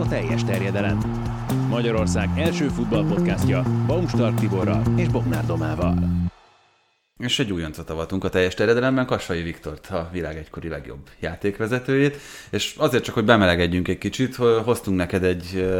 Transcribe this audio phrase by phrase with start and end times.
[0.00, 0.98] a teljes terjedelem.
[1.68, 5.94] Magyarország első futballpodcastja Baumstark Tiborral és Bognár Domával.
[7.18, 12.16] És egy újoncot avatunk a teljes terjedelemben, Kassai Viktort, a világ egykori legjobb játékvezetőjét,
[12.50, 14.34] és azért csak, hogy bemelegedjünk egy kicsit,
[14.64, 15.70] hoztunk neked egy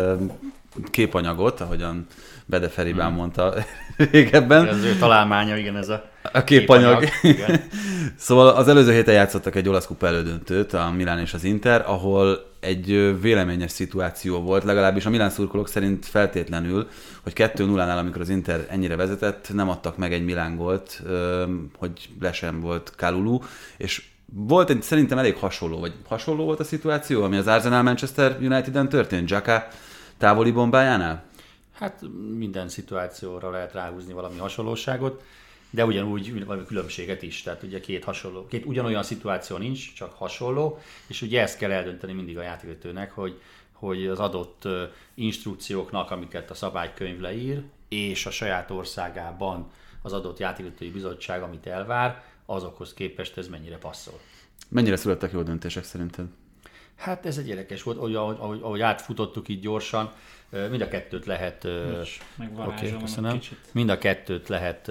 [0.90, 2.06] képanyagot, ahogyan
[2.46, 3.16] Bede Feribán hmm.
[3.16, 3.54] mondta
[4.12, 4.66] régebben.
[4.66, 7.04] Ez ő találmánya, igen, ez a, a képanyag.
[7.20, 7.60] képanyag.
[8.16, 12.49] szóval az előző héten játszottak egy olasz kupa elődöntőt, a Milán és az Inter, ahol
[12.60, 16.88] egy véleményes szituáció volt, legalábbis a Milán szurkolók szerint feltétlenül,
[17.22, 21.02] hogy 2-0-nál, amikor az Inter ennyire vezetett, nem adtak meg egy Milán gólt,
[21.76, 23.38] hogy le sem volt Kalulu,
[23.76, 28.36] és volt egy szerintem elég hasonló, vagy hasonló volt a szituáció, ami az Arsenal Manchester
[28.40, 29.68] United-en történt, Jaka
[30.18, 31.22] távoli bombájánál?
[31.72, 32.04] Hát
[32.36, 35.22] minden szituációra lehet ráhúzni valami hasonlóságot,
[35.70, 37.42] de ugyanúgy valami különbséget is.
[37.42, 42.12] Tehát ugye két hasonló, két ugyanolyan szituáció nincs, csak hasonló, és ugye ezt kell eldönteni
[42.12, 43.40] mindig a játékvetőnek, hogy,
[43.72, 44.68] hogy az adott
[45.14, 49.70] instrukcióknak, amiket a szabálykönyv leír, és a saját országában
[50.02, 54.20] az adott játékvetői bizottság, amit elvár, azokhoz képest ez mennyire passzol.
[54.68, 56.26] Mennyire születtek jó döntések szerinted?
[56.96, 60.12] Hát ez egy érdekes volt, ahogy, ahogy, ahogy átfutottuk így gyorsan,
[60.70, 61.64] mind a kettőt lehet,
[62.56, 63.38] okay, köszönöm,
[63.72, 64.90] mind a kettőt lehet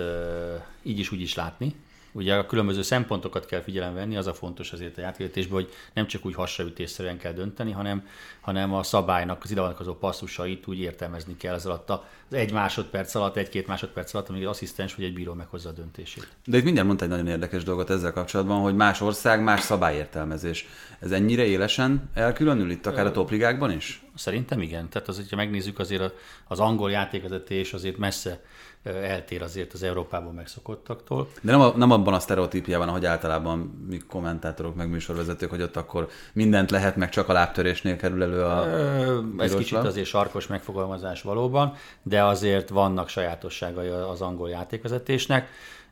[0.83, 1.75] így is úgy is látni.
[2.11, 6.08] Ugye a különböző szempontokat kell figyelembe venni, az a fontos azért a játékvetésben, hogy nem
[6.08, 8.08] csak úgy hasraütésszerűen kell dönteni, hanem,
[8.39, 9.61] hanem a szabálynak, az ide
[9.99, 11.99] passzusait úgy értelmezni kell az alatt az
[12.30, 16.27] egy másodperc alatt, egy-két másodperc alatt, amíg az asszisztens vagy egy bíró meghozza a döntését.
[16.45, 20.67] De itt mindjárt mondta egy nagyon érdekes dolgot ezzel kapcsolatban, hogy más ország, más szabályértelmezés.
[20.99, 24.03] Ez ennyire élesen elkülönül itt akár a topligákban is?
[24.16, 24.89] Szerintem igen.
[24.89, 26.14] Tehát az, hogyha megnézzük azért
[26.47, 28.41] az angol játékvezetés azért messze
[28.83, 31.30] eltér azért az Európában megszokottaktól.
[31.41, 35.75] De nem, a, nem abban a sztereotípiában, ahogy általában mi kommentátorok, meg műsorvezetők, hogy ott
[35.75, 40.47] akkor mindent lehet, meg csak a lábtörésnél kerül elő a Ö, Ez kicsit azért sarkos
[40.47, 45.49] megfogalmazás valóban, de azért vannak sajátosságai az angol játékvezetésnek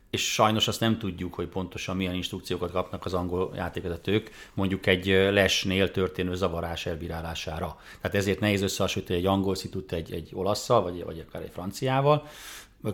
[0.10, 5.06] és sajnos azt nem tudjuk, hogy pontosan milyen instrukciókat kapnak az angol játékvezetők, mondjuk egy
[5.08, 7.78] lesnél történő zavarás elbírálására.
[8.02, 12.28] Tehát ezért nehéz összehasonlítani egy angol szitut egy, egy olasszal, vagy, vagy akár egy franciával,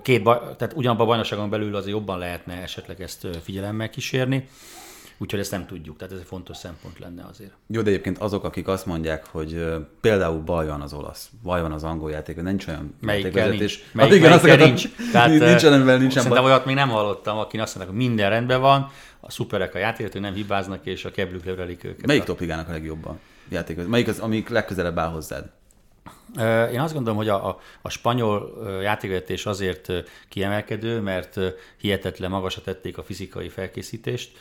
[0.02, 4.48] Két, tehát ugyanabban a bajnokságon belül azért jobban lehetne esetleg ezt figyelemmel kísérni.
[5.18, 7.52] Úgyhogy ezt nem tudjuk, tehát ez egy fontos szempont lenne azért.
[7.68, 9.66] Jó, de egyébként azok, akik azt mondják, hogy
[10.02, 13.80] például baj van az olasz, baj van az angol játék, nincs olyan melyikkel nincs.
[13.92, 15.12] Melyik, hát igen, melyikkel nincs.
[15.12, 18.62] Tehát, nincs, amivel nincs Szerintem olyat még nem hallottam, aki azt mondja, hogy minden rendben
[18.62, 22.06] van, a szuperek a játékok, nem hibáznak, és a keblük levrelik őket.
[22.06, 23.20] Melyik topligának a legjobban
[23.50, 23.88] játék?
[23.88, 25.52] Melyik az, amik legközelebb áll hozzád?
[26.72, 29.92] Én azt gondolom, hogy a, a, a spanyol játékvezetés azért
[30.30, 31.40] kiemelkedő, mert
[31.78, 34.38] hihetetlen magasra tették a fizikai felkészítést.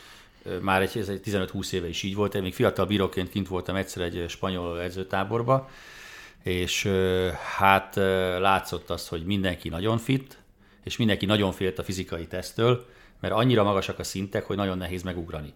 [0.61, 2.35] Már egy, ez egy 15-20 éve is így volt.
[2.35, 5.69] Én még fiatal bíróként kint voltam egyszer egy spanyol edzőtáborba,
[6.43, 6.89] és
[7.57, 7.95] hát
[8.39, 10.37] látszott az, hogy mindenki nagyon fit,
[10.83, 12.85] és mindenki nagyon félt a fizikai tesztől,
[13.19, 15.53] mert annyira magasak a szintek, hogy nagyon nehéz megugrani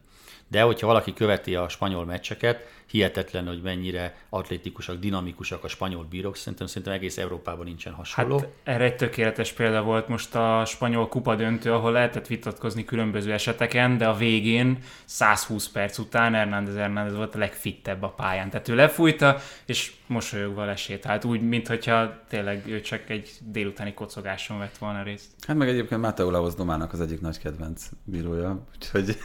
[0.47, 6.35] de hogyha valaki követi a spanyol meccseket, hihetetlen, hogy mennyire atlétikusak, dinamikusak a spanyol bírók,
[6.35, 8.37] szerintem, szerintem egész Európában nincsen hasonló.
[8.37, 13.33] Hát erre egy tökéletes példa volt most a spanyol kupa döntő, ahol lehetett vitatkozni különböző
[13.33, 18.49] eseteken, de a végén 120 perc után Hernández Hernández volt a legfittebb a pályán.
[18.49, 24.77] Tehát ő lefújta, és mosolyogva lesétált, úgy, mintha tényleg ő csak egy délutáni kocogáson vett
[24.77, 25.25] volna részt.
[25.47, 29.17] Hát meg egyébként Mateo Laos Domának az egyik nagy kedvenc bírója, úgyhogy...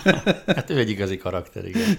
[0.56, 1.98] hát ő egy igazi karakter, igen.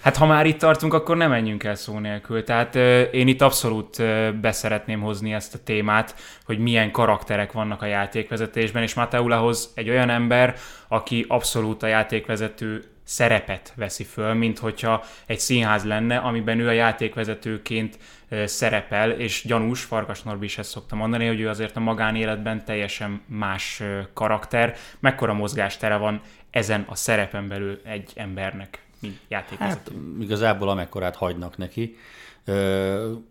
[0.00, 2.44] Hát ha már itt tartunk, akkor nem menjünk el szó nélkül.
[2.44, 6.14] Tehát euh, én itt abszolút euh, beszeretném hozni ezt a témát,
[6.44, 10.54] hogy milyen karakterek vannak a játékvezetésben, és Mateulahoz egy olyan ember,
[10.88, 16.72] aki abszolút a játékvezető szerepet veszi föl, mint hogyha egy színház lenne, amiben ő a
[16.72, 17.98] játékvezetőként
[18.44, 23.20] szerepel, és gyanús, Farkas Norbi is ezt szokta mondani, hogy ő azért a magánéletben teljesen
[23.26, 23.82] más
[24.12, 26.20] karakter, mekkora mozgástere van
[26.50, 29.92] ezen a szerepen belül egy embernek, mint játékvezető.
[29.94, 31.96] Hát, igazából amekkorát hagynak neki.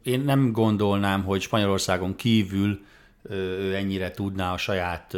[0.03, 2.85] Én nem gondolnám, hogy Spanyolországon kívül
[3.29, 5.17] ő ennyire tudná a saját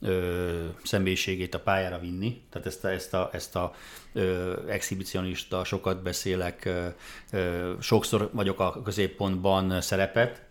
[0.00, 2.42] ö, személyiségét a pályára vinni.
[2.50, 3.74] Tehát ezt a, ezt a, ezt a
[4.12, 6.86] ö, exhibicionista, sokat beszélek, ö,
[7.32, 10.42] ö, sokszor vagyok a középpontban szerepet,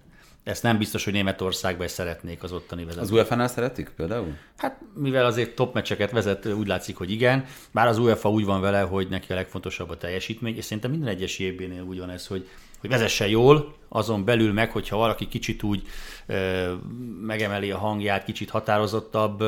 [0.43, 3.03] ezt nem biztos, hogy Németországban is szeretnék az ottani vezetők.
[3.03, 4.38] Az UEFA-nál szeretik például?
[4.57, 7.45] Hát mivel azért top meccseket vezet, úgy látszik, hogy igen.
[7.71, 11.09] Bár az UEFA úgy van vele, hogy neki a legfontosabb a teljesítmény, és szerintem minden
[11.09, 12.47] egyes évbénél úgy van ez, hogy,
[12.81, 15.81] hogy vezesse jól, azon belül meg, hogyha valaki kicsit úgy
[16.25, 16.74] ö,
[17.22, 19.44] megemeli a hangját, kicsit határozottabb,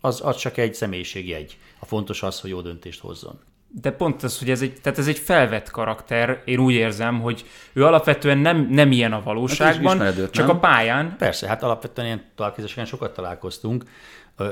[0.00, 1.58] az, az csak egy személyiségjegy.
[1.78, 3.40] A fontos az, hogy jó döntést hozzon.
[3.80, 7.44] de pont az, hogy ez egy, tehát ez egy felvett karakter, én úgy érzem, hogy
[7.72, 10.56] ő alapvetően nem, nem ilyen a valóságban, ismeredőt, csak nem?
[10.56, 11.16] a pályán.
[11.18, 13.84] Persze, hát alapvetően ilyen találkozásokon sokat találkoztunk.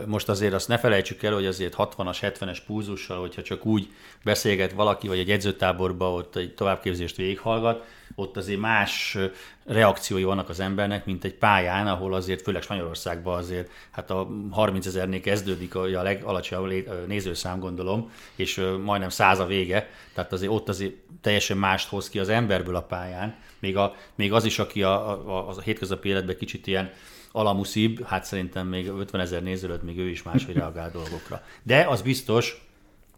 [0.07, 3.89] Most azért azt ne felejtsük el, hogy azért 60-as, 70-es púzussal, hogyha csak úgy
[4.25, 7.85] beszélget valaki, vagy egy edzőtáborba ott egy továbbképzést végighallgat,
[8.15, 9.19] ott azért más
[9.67, 14.87] reakciói vannak az embernek, mint egy pályán, ahol azért, főleg Spanyolországban azért, hát a 30
[14.87, 20.69] ezernél kezdődik a, a legalacsonyabb nézőszám, gondolom, és majdnem száz a vége, tehát azért ott
[20.69, 24.83] azért teljesen mást hoz ki az emberből a pályán, még, a, még az is, aki
[24.83, 26.93] a, a, a hétköznapi életben kicsit ilyen
[27.33, 31.43] alamuszibb, hát szerintem még 50 ezer néző előtt még ő is máshogy reagál dolgokra.
[31.63, 32.69] De az biztos,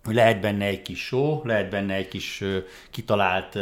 [0.05, 2.45] hogy lehet benne egy kis show, lehet benne egy kis
[2.91, 3.59] kitalált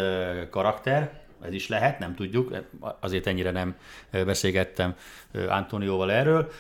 [0.51, 2.55] karakter, ez is lehet, nem tudjuk,
[3.01, 3.75] azért ennyire nem
[4.11, 4.95] beszélgettem
[5.33, 6.51] ö, Antonióval erről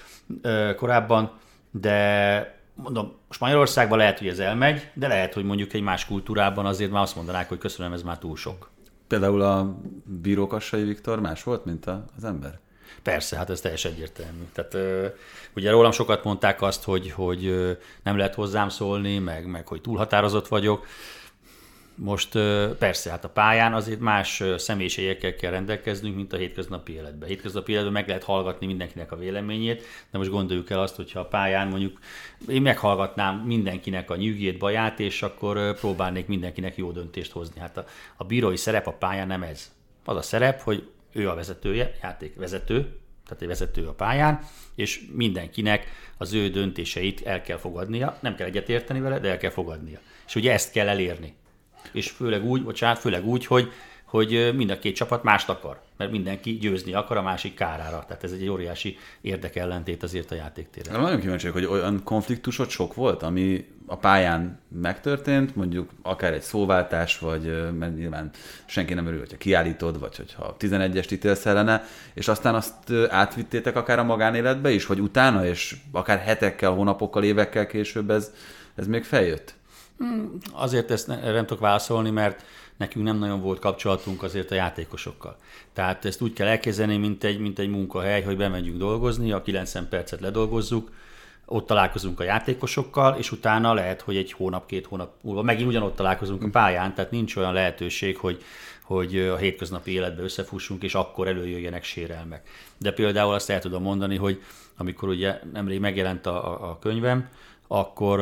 [0.76, 1.32] korábban,
[1.70, 6.90] de mondom, Spanyolországban lehet, hogy ez elmegy, de lehet, hogy mondjuk egy más kultúrában azért
[6.90, 8.70] már azt mondanák, hogy köszönöm, ez már túl sok.
[9.06, 12.58] Például a bírókassai Viktor más volt, mint az ember?
[13.02, 14.42] Persze, hát ez teljesen egyértelmű.
[14.52, 14.76] Tehát
[15.54, 20.48] ugye rólam sokat mondták azt, hogy, hogy nem lehet hozzám szólni, meg, meg hogy túlhatározott
[20.48, 20.86] vagyok.
[22.02, 22.32] Most
[22.78, 27.28] persze, hát a pályán azért más személyiségekkel kell rendelkeznünk, mint a hétköznapi életben.
[27.28, 31.24] Hétköznapi életben meg lehet hallgatni mindenkinek a véleményét, de most gondoljuk el azt, hogyha a
[31.24, 31.98] pályán mondjuk
[32.48, 37.60] én meghallgatnám mindenkinek a nyűgét, baját, és akkor próbálnék mindenkinek jó döntést hozni.
[37.60, 37.84] Hát a,
[38.16, 39.70] a bírói szerep a pályán nem ez.
[40.04, 44.40] Az a szerep, hogy ő a vezetője, játékvezető, tehát egy vezető a pályán,
[44.74, 45.86] és mindenkinek
[46.16, 49.98] az ő döntéseit el kell fogadnia, nem kell egyetérteni vele, de el kell fogadnia.
[50.26, 51.34] És ugye ezt kell elérni.
[51.92, 53.72] És főleg úgy, bocsánat, főleg úgy, hogy,
[54.04, 58.04] hogy mind a két csapat mást akar, mert mindenki győzni akar a másik kárára.
[58.06, 60.92] Tehát ez egy óriási érdekellentét azért a játéktéren.
[60.92, 66.42] De nagyon kíváncsi hogy olyan konfliktusod sok volt, ami a pályán megtörtént, mondjuk akár egy
[66.42, 68.30] szóváltás, vagy mert nyilván
[68.66, 71.84] senki nem örül, hogyha kiállítod, vagy hogyha 11-est ítélsz ellene,
[72.14, 72.74] és aztán azt
[73.08, 78.32] átvittétek akár a magánéletbe is, vagy utána, és akár hetekkel, hónapokkal, évekkel később ez,
[78.74, 79.54] ez még feljött?
[80.52, 82.44] Azért ezt ne, erre nem tudok válaszolni, mert
[82.76, 85.36] nekünk nem nagyon volt kapcsolatunk azért a játékosokkal.
[85.72, 89.88] Tehát ezt úgy kell elkezdeni, mint egy, mint egy munkahely, hogy bemegyünk dolgozni, a 90
[89.88, 90.90] percet ledolgozzuk,
[91.52, 95.96] ott találkozunk a játékosokkal, és utána lehet, hogy egy hónap, két hónap múlva megint ugyanott
[95.96, 98.42] találkozunk a pályán, tehát nincs olyan lehetőség, hogy,
[98.82, 102.48] hogy a hétköznapi életbe összefussunk, és akkor előjöjjenek sérelmek.
[102.78, 104.42] De például azt el tudom mondani, hogy
[104.76, 107.28] amikor ugye nemrég megjelent a, a, könyvem,
[107.66, 108.20] akkor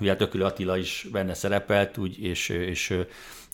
[0.00, 2.98] ugye Tökülő Attila is benne szerepelt, úgy, és, és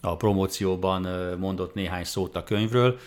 [0.01, 1.07] a promócióban
[1.39, 2.99] mondott néhány szót a könyvről,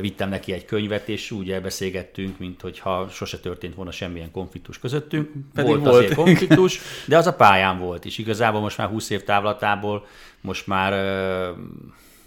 [0.00, 5.30] vittem neki egy könyvet, és úgy elbeszélgettünk, mint hogyha sose történt volna semmilyen konfliktus közöttünk.
[5.54, 5.94] Pedig volt, volt.
[5.94, 10.06] azért konfliktus, de az a pályán volt, és igazából most már 20 év távlatából
[10.40, 10.92] most már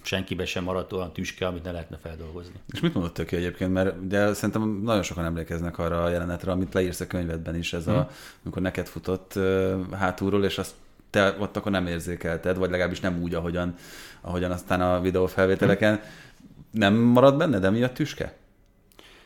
[0.02, 2.54] senkibe sem maradt olyan tüske, amit ne lehetne feldolgozni.
[2.72, 3.74] És mit mondott Töki egyébként?
[3.74, 7.88] Mert de szerintem nagyon sokan emlékeznek arra a jelenetre, amit leírsz a könyvedben is, ez
[7.88, 8.10] a,
[8.44, 9.40] amikor neked futott
[9.92, 10.74] hátulról, és azt
[11.10, 13.76] te ott akkor nem érzékelted, vagy legalábbis nem úgy, ahogyan,
[14.22, 16.02] ahogyan aztán a videófelvételeken.
[16.74, 18.36] Nem marad benne, de mi a tüske?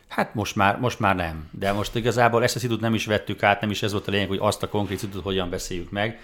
[0.08, 1.48] Hát most már, most már nem.
[1.52, 4.10] De most igazából ezt a szitut nem is vettük át, nem is ez volt a
[4.10, 6.20] lényeg, hogy azt a konkrét szitut hogyan beszéljük meg.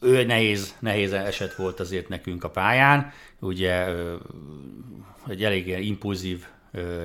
[0.00, 3.12] Ő egy nehéz, nehéz eset volt azért nekünk a pályán.
[3.40, 3.86] Ugye
[5.28, 6.46] egy elég impulzív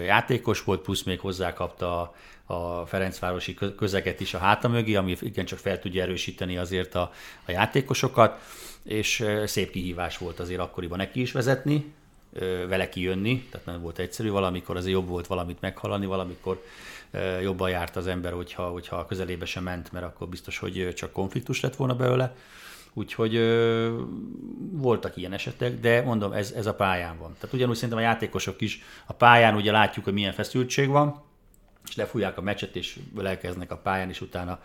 [0.06, 2.14] játékos volt, plusz még hozzákapta a,
[2.54, 7.12] a Ferencvárosi kö- közeget is a háta mögé, ami igencsak fel tudja erősíteni azért a,
[7.46, 8.40] a játékosokat,
[8.84, 11.94] és szép kihívás volt azért akkoriban neki is vezetni,
[12.68, 16.64] vele kijönni, tehát nem volt egyszerű, valamikor azért jobb volt valamit meghallani, valamikor
[17.42, 21.62] jobban járt az ember, hogyha, hogyha közelébe sem ment, mert akkor biztos, hogy csak konfliktus
[21.62, 22.36] lett volna belőle.
[22.94, 24.02] Úgyhogy ö,
[24.72, 27.34] voltak ilyen esetek, de mondom, ez, ez a pályán van.
[27.40, 31.22] Tehát ugyanúgy szerintem a játékosok is a pályán ugye látjuk, hogy milyen feszültség van,
[31.88, 34.60] és lefújják a meccset, és elkezdenek a pályán, és utána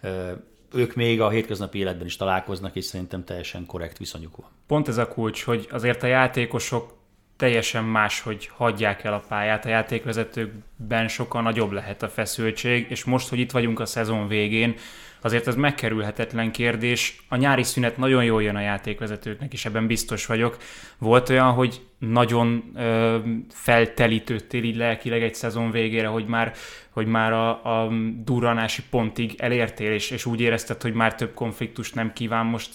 [0.00, 0.32] ö,
[0.72, 4.48] ők még a hétköznapi életben is találkoznak, és szerintem teljesen korrekt viszonyuk van.
[4.66, 6.98] Pont ez a kulcs, hogy azért a játékosok
[7.40, 13.04] teljesen más, hogy hagyják el a pályát, a játékvezetőkben sokkal nagyobb lehet a feszültség, és
[13.04, 14.74] most, hogy itt vagyunk a szezon végén,
[15.20, 17.22] azért ez megkerülhetetlen kérdés.
[17.28, 20.56] A nyári szünet nagyon jól jön a játékvezetőknek, és ebben biztos vagyok.
[20.98, 23.18] Volt olyan, hogy nagyon ö,
[23.50, 26.52] feltelítődtél így lelkileg egy szezon végére, hogy már,
[26.90, 27.48] hogy már a,
[27.84, 27.90] a
[28.24, 32.70] durranási pontig elértél, és, és úgy érezted, hogy már több konfliktust nem kíván most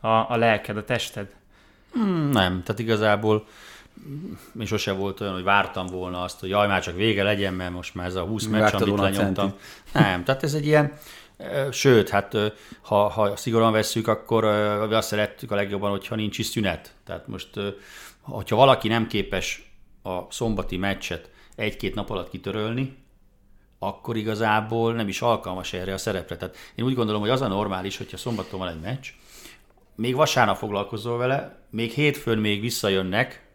[0.00, 1.36] a, a lelked, a tested?
[1.92, 3.46] Hmm, Nem, tehát igazából
[4.52, 7.72] mi sose volt olyan, hogy vártam volna azt, hogy jaj, már csak vége legyen, mert
[7.72, 9.52] most már ez a 20 meccs, Vártad amit lenyomtam.
[9.92, 10.92] Nem, tehát ez egy ilyen,
[11.70, 12.36] Sőt, hát
[12.80, 16.94] ha, ha szigorúan vesszük, akkor azt szerettük a legjobban, hogyha nincs is szünet.
[17.04, 17.48] Tehát most,
[18.20, 22.96] hogyha valaki nem képes a szombati meccset egy-két nap alatt kitörölni,
[23.78, 26.36] akkor igazából nem is alkalmas erre a szerepre.
[26.36, 29.06] Tehát én úgy gondolom, hogy az a normális, hogyha szombaton van egy meccs,
[29.94, 33.47] még vasárnap foglalkozol vele, még hétfőn még visszajönnek,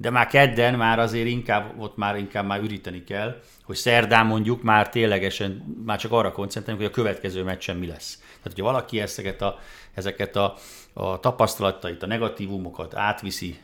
[0.00, 4.62] de már kedden már azért inkább, ott már inkább már üríteni kell, hogy szerdán mondjuk
[4.62, 8.16] már ténylegesen, már csak arra koncentrálunk, hogy a következő meccsen mi lesz.
[8.16, 9.58] Tehát, hogyha valaki ezeket a,
[9.94, 10.54] ezeket a,
[10.92, 13.58] a tapasztalatait, a negatívumokat átviszi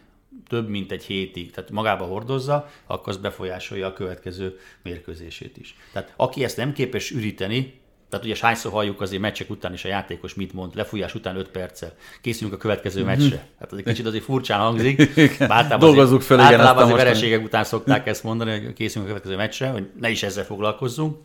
[0.49, 5.77] több mint egy hétig, tehát magába hordozza, akkor az befolyásolja a következő mérkőzését is.
[5.93, 7.81] Tehát aki ezt nem képes üríteni,
[8.15, 11.49] tehát ugye hányszor halljuk azért meccsek után is a játékos mit mond, lefújás után 5
[11.49, 13.09] perccel, készülünk a következő mm-hmm.
[13.09, 13.47] meccsre.
[13.61, 15.01] Hát az egy kicsit azért furcsán hangzik.
[15.41, 19.37] Általában Dolgozzuk fel, igen, általában azért vereségek után szokták ezt mondani, hogy készülünk a következő
[19.37, 21.17] meccsre, hogy ne is ezzel foglalkozzunk.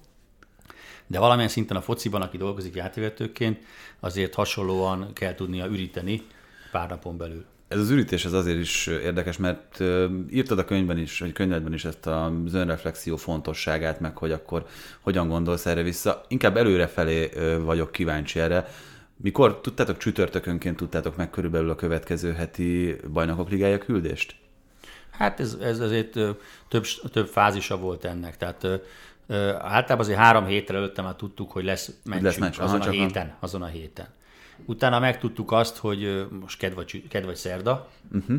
[1.07, 3.59] De valamilyen szinten a fociban, aki dolgozik játékvetőként,
[3.99, 6.21] azért hasonlóan kell tudnia üríteni
[6.71, 7.45] pár napon belül.
[7.69, 9.79] Ez az ürítés az azért is érdekes, mert
[10.29, 14.65] írtad a könyvben is, vagy könyvedben is ezt a önreflexió fontosságát, meg hogy akkor
[15.01, 16.25] hogyan gondolsz erre vissza.
[16.27, 18.67] Inkább előrefelé vagyok kíváncsi erre.
[19.15, 24.35] Mikor tudtátok csütörtökönként tudtátok meg körülbelül a következő heti bajnokok ligája küldést?
[25.11, 26.11] Hát ez, ez azért
[26.67, 28.37] több, több fázisa volt ennek.
[28.37, 28.67] Tehát
[29.57, 32.59] általában azért három hétre előtte már tudtuk, hogy lesz meccsünk lesz meccs.
[32.59, 34.07] azon, Aha, a héten, azon a héten.
[34.65, 38.37] Utána megtudtuk azt, hogy most ked vagy, ked vagy szerda, uh-huh.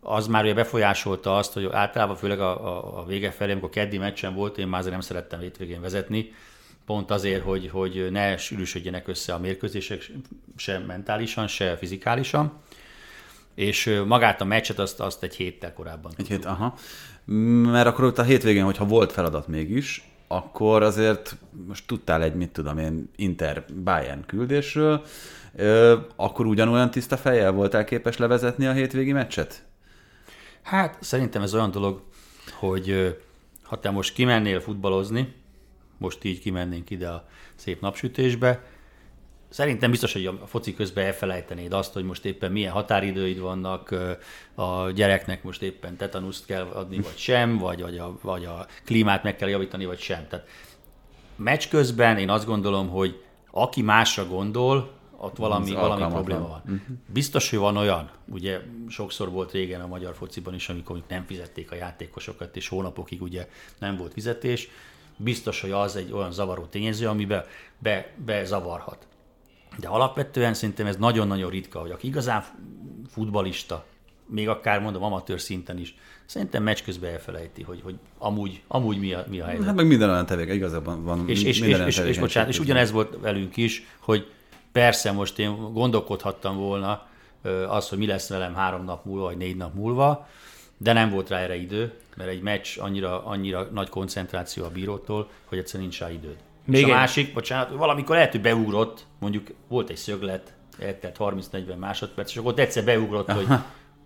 [0.00, 3.98] az már ugye befolyásolta azt, hogy általában főleg a, a, a vége felé, amikor keddi
[3.98, 6.32] meccsen volt, én már azért nem szerettem hétvégén vezetni,
[6.86, 10.10] pont azért, hogy, hogy ne sűrűsödjenek össze a mérkőzések
[10.56, 12.52] se mentálisan, se fizikálisan.
[13.54, 16.12] És magát a meccset azt, azt egy héttel korábban.
[16.16, 16.74] Egy hét, aha.
[17.62, 20.04] Mert akkor ott a hétvégén, hogyha volt feladat mégis,
[20.36, 21.36] akkor azért
[21.66, 25.04] most tudtál egy, mit tudom én, Inter Bayern küldésről,
[26.16, 29.64] akkor ugyanolyan tiszta fejjel voltál képes levezetni a hétvégi meccset?
[30.62, 32.02] Hát szerintem ez olyan dolog,
[32.52, 33.18] hogy
[33.62, 35.34] ha te most kimennél futballozni,
[35.98, 38.64] most így kimennénk ide a szép napsütésbe,
[39.54, 43.94] Szerintem biztos, hogy a foci közben elfelejtenéd azt, hogy most éppen milyen határidőid vannak,
[44.54, 49.22] a gyereknek most éppen tetanuszt kell adni, vagy sem, vagy, vagy, a, vagy a klímát
[49.22, 50.26] meg kell javítani, vagy sem.
[50.28, 50.46] Tehát
[51.36, 56.60] meccs közben én azt gondolom, hogy aki másra gondol, ott valami, valami probléma van.
[56.64, 56.96] Uh-huh.
[57.12, 61.70] Biztos, hogy van olyan, ugye sokszor volt régen a magyar fociban is, amikor nem fizették
[61.70, 64.68] a játékosokat, és hónapokig ugye nem volt fizetés,
[65.16, 67.44] biztos, hogy az egy olyan zavaró tényező, amiben
[67.78, 69.06] be, bezavarhat.
[69.78, 72.44] De alapvetően szerintem ez nagyon-nagyon ritka, hogy aki igazán
[73.08, 73.84] futbalista,
[74.26, 75.94] még akár mondom amatőr szinten is,
[76.26, 79.66] szerintem meccs közben elfelejti, hogy, hogy amúgy, amúgy mi, a, mi a helyzet.
[79.66, 82.90] Hát meg minden olyan tevéke, igazában van és, és, és, és, és, bocsánat, és ugyanez
[82.90, 84.30] volt velünk is, hogy
[84.72, 87.06] persze most én gondolkodhattam volna
[87.68, 90.28] az, hogy mi lesz velem három nap múlva, vagy négy nap múlva,
[90.76, 95.30] de nem volt rá erre idő, mert egy meccs annyira, annyira nagy koncentráció a bírótól,
[95.44, 96.36] hogy egyszerűen nincs rá időd.
[96.64, 96.94] Még és a egy...
[96.94, 102.50] másik, bocsánat, valamikor lehet, hogy beugrott, mondjuk volt egy szöglet, eltelt 30-40 másodperc, és akkor
[102.50, 103.46] ott egyszer beugrott, hogy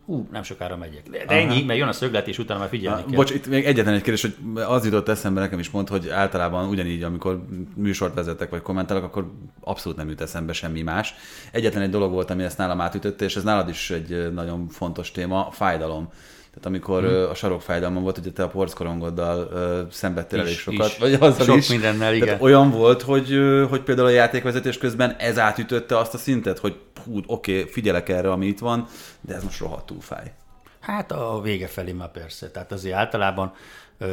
[0.09, 1.09] hú, nem sokára megyek.
[1.11, 3.15] De, de ennyi, mert jön a szöglet, és utána már figyelni kell.
[3.15, 6.69] Bocs, itt még egyetlen egy kérdés, hogy az jutott eszembe nekem is mond, hogy általában
[6.69, 11.15] ugyanígy, amikor műsort vezetek vagy kommentelek, akkor abszolút nem jut eszembe semmi más.
[11.53, 15.11] Egyetlen egy dolog volt, ami ezt nálam átütötte, és ez nálad is egy nagyon fontos
[15.11, 16.09] téma, a fájdalom.
[16.49, 17.31] Tehát amikor hmm.
[17.31, 20.99] a sarokfájdalmam volt, ugye te a porckorongoddal szenvedtél elég sokat, is.
[20.99, 21.69] vagy azzal Sok is.
[21.69, 22.27] mindennel, igen.
[22.27, 23.29] Tehát olyan volt, hogy,
[23.69, 28.09] hogy például a játékvezetés közben ez átütötte azt a szintet, hogy hú, oké, okay, figyelek
[28.09, 28.87] erre, ami itt van,
[29.21, 30.33] de ez most rohadtul fáj.
[30.81, 32.51] Hát a vége felé már persze.
[32.51, 33.53] Tehát azért általában,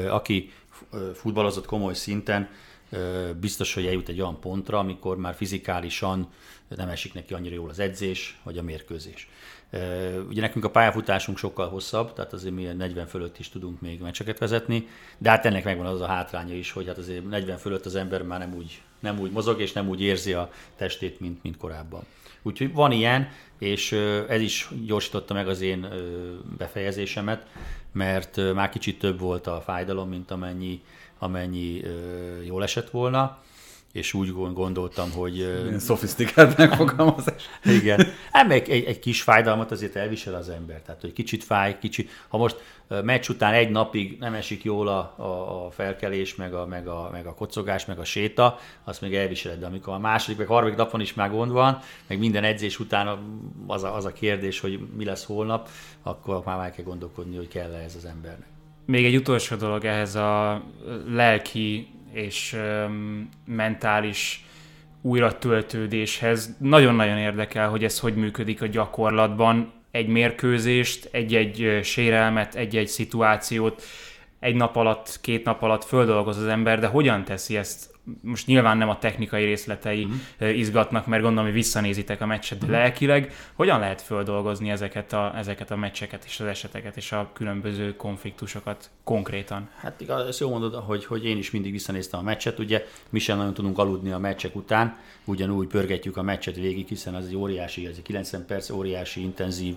[0.09, 0.51] aki
[1.13, 2.49] futballozott komoly szinten,
[3.39, 6.29] biztos, hogy eljut egy olyan pontra, amikor már fizikálisan
[6.75, 9.29] nem esik neki annyira jól az edzés, vagy a mérkőzés.
[10.29, 14.39] Ugye nekünk a pályafutásunk sokkal hosszabb, tehát azért mi 40 fölött is tudunk még meccseket
[14.39, 17.95] vezetni, de hát ennek megvan az a hátránya is, hogy hát azért 40 fölött az
[17.95, 21.57] ember már nem úgy, nem úgy mozog, és nem úgy érzi a testét, mint, mint
[21.57, 22.03] korábban.
[22.41, 23.29] Úgyhogy van ilyen,
[23.59, 23.91] és
[24.27, 25.87] ez is gyorsította meg az én
[26.57, 27.45] befejezésemet,
[27.91, 30.81] mert már kicsit több volt a fájdalom, mint amennyi,
[31.19, 31.81] amennyi
[32.45, 33.43] jól esett volna
[33.95, 35.35] és úgy gondoltam, hogy...
[35.35, 37.43] Ilyen szofisztikált megfogalmazás.
[37.63, 38.07] Igen.
[38.31, 40.81] Hát egy, egy, egy kis fájdalmat azért elvisel az ember.
[40.81, 42.09] Tehát, hogy kicsit fáj, kicsit...
[42.27, 42.61] Ha most
[43.03, 47.09] meccs után egy napig nem esik jól a, a, a felkelés, meg a, meg, a,
[47.11, 49.59] meg a kocogás, meg a séta, azt még elviseled.
[49.59, 53.19] De amikor a második, meg harmadik napon is már gond van, meg minden edzés után
[53.67, 55.69] az a, az a kérdés, hogy mi lesz holnap,
[56.03, 58.47] akkor már meg kell gondolkodni, hogy kell-e ez az embernek.
[58.85, 60.63] Még egy utolsó dolog ehhez a
[61.07, 62.57] lelki és
[63.45, 64.45] mentális
[65.01, 66.55] újra töltődéshez.
[66.59, 69.73] Nagyon-nagyon érdekel, hogy ez hogy működik a gyakorlatban.
[69.91, 73.83] Egy mérkőzést, egy-egy sérelmet, egy-egy szituációt
[74.39, 78.77] egy nap alatt, két nap alatt földolgoz az ember, de hogyan teszi ezt most nyilván
[78.77, 80.57] nem a technikai részletei uh-huh.
[80.57, 82.79] izgatnak, mert gondolom, hogy visszanézitek a meccset, de uh-huh.
[82.79, 87.95] lelkileg hogyan lehet földolgozni ezeket a, ezeket a meccseket és az eseteket és a különböző
[87.95, 89.69] konfliktusokat konkrétan?
[89.75, 93.19] Hát igaz, ezt jó mondod, hogy, hogy én is mindig visszanéztem a meccset, ugye mi
[93.19, 97.35] sem nagyon tudunk aludni a meccsek után, ugyanúgy pörgetjük a meccset végig, hiszen az egy
[97.35, 99.75] óriási, ez egy 90 perc óriási, intenzív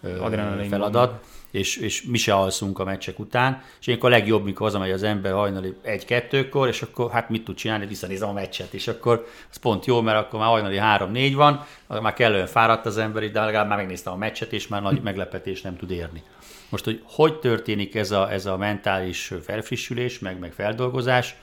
[0.00, 1.10] Adrenalin feladat.
[1.10, 1.20] Van
[1.50, 5.02] és, és mi se alszunk a meccsek után, és ilyenkor a legjobb, mikor hazamegy az
[5.02, 9.56] ember hajnali egy-kettőkor, és akkor hát mit tud csinálni, visszanézem a meccset, és akkor az
[9.56, 13.68] pont jó, mert akkor már hajnali három-négy van, már kellően fáradt az ember, de legalább
[13.68, 16.22] már megnéztem a meccset, és már nagy meglepetés nem tud érni.
[16.68, 21.34] Most, hogy hogy történik ez a, ez a mentális felfrissülés, meg, meg feldolgozás,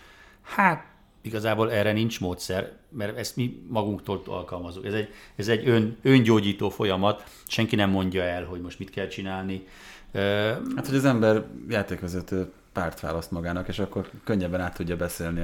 [0.43, 0.83] hát
[1.25, 4.85] igazából erre nincs módszer, mert ezt mi magunktól alkalmazunk.
[4.85, 9.07] Ez egy, ez egy ön, öngyógyító folyamat, senki nem mondja el, hogy most mit kell
[9.07, 9.67] csinálni.
[10.75, 15.41] Hát, hogy az ember játékvezető párt választ magának, és akkor könnyebben át tudja beszélni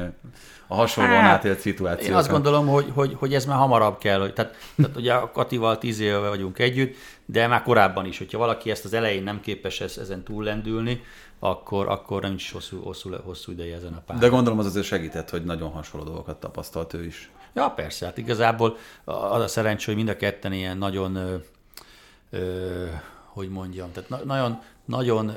[0.67, 2.09] a hasonlóan hát, átélt szituációkat.
[2.09, 4.19] Én azt gondolom, hogy, hogy, hogy ez már hamarabb kell.
[4.19, 6.95] Hogy, tehát, tehát ugye a Katival tíz éve vagyunk együtt,
[7.25, 11.01] de már korábban is, hogyha valaki ezt az elején nem képes ezen túllendülni,
[11.43, 14.21] akkor, akkor nem is hosszú, hosszú, hosszú ideje ezen a pályán.
[14.21, 17.31] De gondolom az azért segített, hogy nagyon hasonló dolgokat tapasztalt ő is.
[17.53, 21.35] Ja, persze, hát igazából az a szerencsé, hogy mind a ketten ilyen nagyon, ö,
[22.29, 22.85] ö,
[23.25, 25.31] hogy mondjam, tehát na- nagyon, nagyon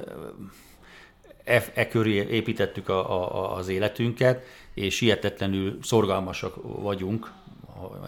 [1.45, 4.45] e, e köré építettük a, a, az életünket,
[4.75, 7.33] és hihetetlenül szorgalmasak vagyunk,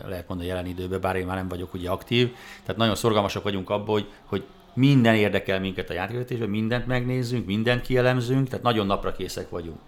[0.06, 3.70] lehet mondani jelen időben, bár én már nem vagyok ugye aktív, tehát nagyon szorgalmasak vagyunk
[3.70, 4.44] abban, hogy, hogy
[4.76, 9.78] minden érdekel minket a játékvetésben, mindent megnézzünk, mindent kielemzünk, tehát nagyon napra készek vagyunk.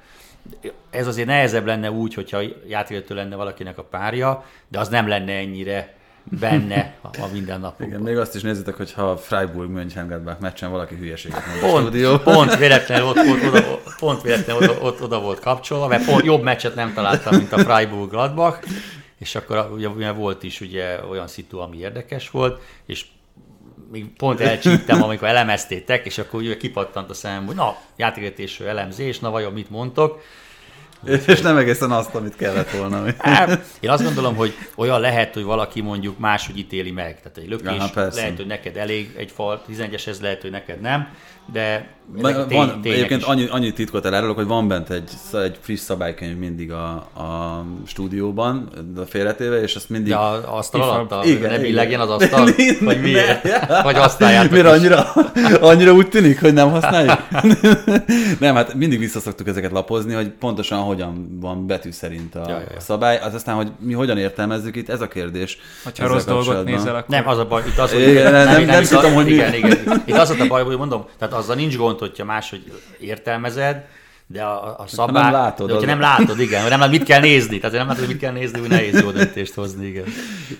[0.90, 5.32] Ez azért nehezebb lenne úgy, hogyha játékvető lenne valakinek a párja, de az nem lenne
[5.32, 5.96] ennyire
[6.40, 7.88] benne a, a mindennapokban.
[7.88, 11.80] Igen, még azt is nézzétek, hogy ha Freiburg Mönchengladbach meccsen valaki hülyeséget mond pont, a
[11.80, 12.18] stúdió.
[12.18, 16.42] Pont véletlenül ott, ott, oda, pont véletlenül oda, ott, oda volt kapcsolva, mert pont jobb
[16.42, 18.66] meccset nem találtam, mint a Freiburg Gladbach,
[19.18, 23.04] és akkor ugye, ugye volt is ugye olyan szitu, ami érdekes volt, és
[23.90, 29.18] még pont elcsíptem, amikor elemeztétek, és akkor ugye kipattant a szemem, hogy na, játékvetésről elemzés,
[29.18, 30.22] na vajon mit mondtok,
[31.26, 33.04] és nem egészen azt, amit kellett volna.
[33.18, 37.20] Hát, én azt gondolom, hogy olyan lehet, hogy valaki mondjuk máshogy ítéli meg.
[37.20, 40.80] Tehát egy lökés Aha, lehet, hogy neked elég egy fal, 11 ez lehet, hogy neked
[40.80, 41.08] nem,
[41.52, 46.36] de van, van egyébként annyi, annyi titkot elárulok, hogy van bent egy, egy friss szabálykönyv
[46.36, 50.10] mindig a, a stúdióban, a félretéve, és azt mindig...
[50.10, 52.48] Ja, asztal alatt, a, igen, ne billegjen az asztal,
[52.80, 53.46] vagy miért?
[53.82, 55.12] Vagy használjátok Miért annyira,
[55.60, 57.28] annyira úgy tűnik, hogy nem használjuk?
[58.40, 62.66] nem, hát mindig visszaszoktuk ezeket lapozni, hogy pontosan hogyan van betű szerint a, ja, ja,
[62.74, 62.80] ja.
[62.80, 65.58] szabály, az aztán, hogy mi hogyan értelmezzük itt, ez a kérdés.
[65.98, 67.08] Ha rossz dolgot nézel, akkor...
[67.08, 68.08] Nem, az a baj, itt az, hogy...
[68.08, 70.02] Igen, nem, nem, nem, tudom, hogy igen, igen.
[70.04, 73.84] Itt az a baj, hogy mondom, tehát azzal nincs gond, hogyha máshogy értelmezed,
[74.30, 75.22] de a, a szabály...
[75.22, 75.66] Nem látod.
[75.66, 77.58] De hogyha nem látod, igen, nem látod, mit kell nézni.
[77.58, 80.04] Tehát nem látod, mit kell nézni, hogy nehéz jó döntést hozni, igen.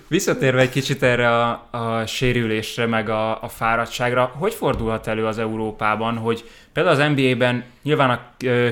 [0.09, 5.39] Visszatérve egy kicsit erre a, a sérülésre, meg a, a fáradtságra, hogy fordulhat elő az
[5.39, 8.21] Európában, hogy például az NBA-ben nyilván a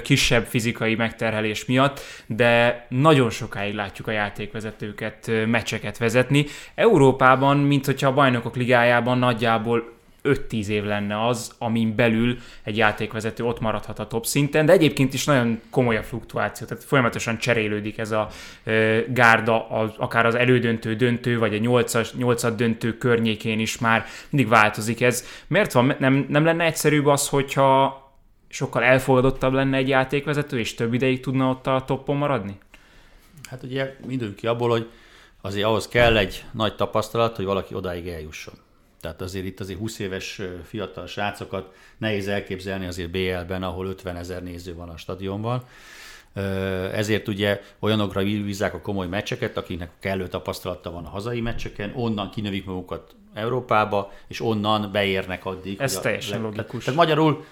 [0.02, 6.46] kisebb fizikai megterhelés miatt, de nagyon sokáig látjuk a játékvezetőket meccseket vezetni.
[6.74, 9.95] Európában, mint hogyha a bajnokok ligájában nagyjából
[10.26, 15.14] 5-10 év lenne az, amin belül egy játékvezető ott maradhat a top szinten, de egyébként
[15.14, 18.28] is nagyon komoly a fluktuáció, tehát folyamatosan cserélődik ez a
[18.64, 24.04] e, gárda, az, akár az elődöntő döntő, vagy a 8-as, 8 döntő környékén is már
[24.30, 25.24] mindig változik ez.
[25.46, 28.04] Miért van, nem, nem lenne egyszerűbb az, hogyha
[28.48, 32.58] sokkal elfogadottabb lenne egy játékvezető, és több ideig tudna ott a toppon maradni?
[33.48, 33.96] Hát ugye
[34.36, 34.88] ki abból, hogy
[35.40, 38.54] azért ahhoz kell egy nagy tapasztalat, hogy valaki odáig eljusson.
[39.06, 44.42] Tehát azért itt azért 20 éves fiatal srácokat nehéz elképzelni azért BL-ben, ahol 50 ezer
[44.42, 45.62] néző van a stadionban.
[46.92, 52.30] Ezért ugye olyanokra bízzák a komoly meccseket, akiknek kellő tapasztalata van a hazai meccseken, onnan
[52.30, 55.80] kinövik magukat Európába, és onnan beérnek addig.
[55.80, 56.84] Ez teljesen le, logikus.
[56.84, 57.44] Tehát magyarul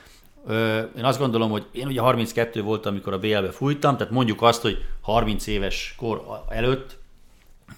[0.97, 4.63] én azt gondolom, hogy én ugye 32 voltam, amikor a BL-be fújtam, tehát mondjuk azt,
[4.63, 7.03] hogy 30 éves kor előtt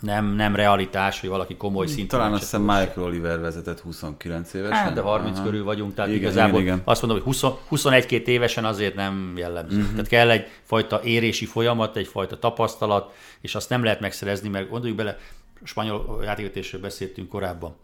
[0.00, 2.18] nem, nem realitás, hogy valaki komoly szinten.
[2.18, 4.76] Talán azt hiszem Michael Oliver vezetett 29 évesen.
[4.76, 5.44] Hát, de 30 Aha.
[5.44, 6.86] körül vagyunk, tehát igen, igazából igen, igen.
[6.86, 7.36] azt mondom, hogy
[7.70, 9.76] 21-2 évesen azért nem jellemző.
[9.76, 9.90] Uh-huh.
[9.90, 15.18] Tehát kell egyfajta érési folyamat, egyfajta tapasztalat, és azt nem lehet megszerezni, mert gondoljuk bele,
[15.62, 17.74] spanyol játékvetésről beszéltünk korábban.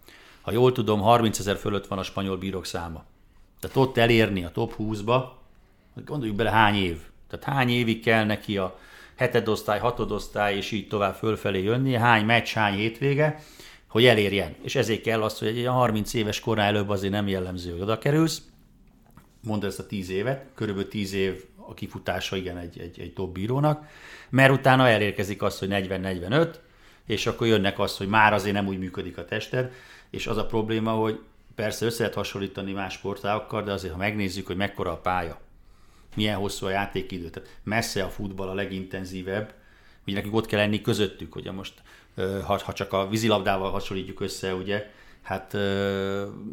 [0.42, 3.04] Ha jól tudom, 30 ezer fölött van a spanyol bírók száma.
[3.60, 5.22] Tehát ott elérni a top 20-ba,
[6.04, 6.98] gondoljuk bele hány év.
[7.28, 8.78] Tehát hány évig kell neki a
[9.22, 13.38] hetedosztály, hatodosztály, és így tovább fölfelé jönni, hány meccs, hány hétvége,
[13.86, 14.54] hogy elérjen.
[14.62, 17.98] És ezért kell azt, hogy egy 30 éves korán előbb azért nem jellemző, hogy oda
[17.98, 18.42] kerülsz.
[19.40, 23.32] Mondd ezt a 10 évet, körülbelül 10 év a kifutása, igen, egy, egy, egy top
[23.32, 23.86] bírónak,
[24.30, 26.54] mert utána elérkezik az, hogy 40-45,
[27.06, 29.72] és akkor jönnek az, hogy már azért nem úgy működik a tested,
[30.10, 31.20] és az a probléma, hogy
[31.54, 35.40] persze össze lehet hasonlítani más sportágokkal, de azért, ha megnézzük, hogy mekkora a pálya,
[36.14, 39.54] milyen hosszú a játékidő, tehát messze a futball a legintenzívebb,
[40.06, 41.74] ugye nekik ott kell lenni közöttük, ugye most,
[42.16, 44.90] ha, ha csak a vízilabdával hasonlítjuk össze, ugye,
[45.22, 45.56] hát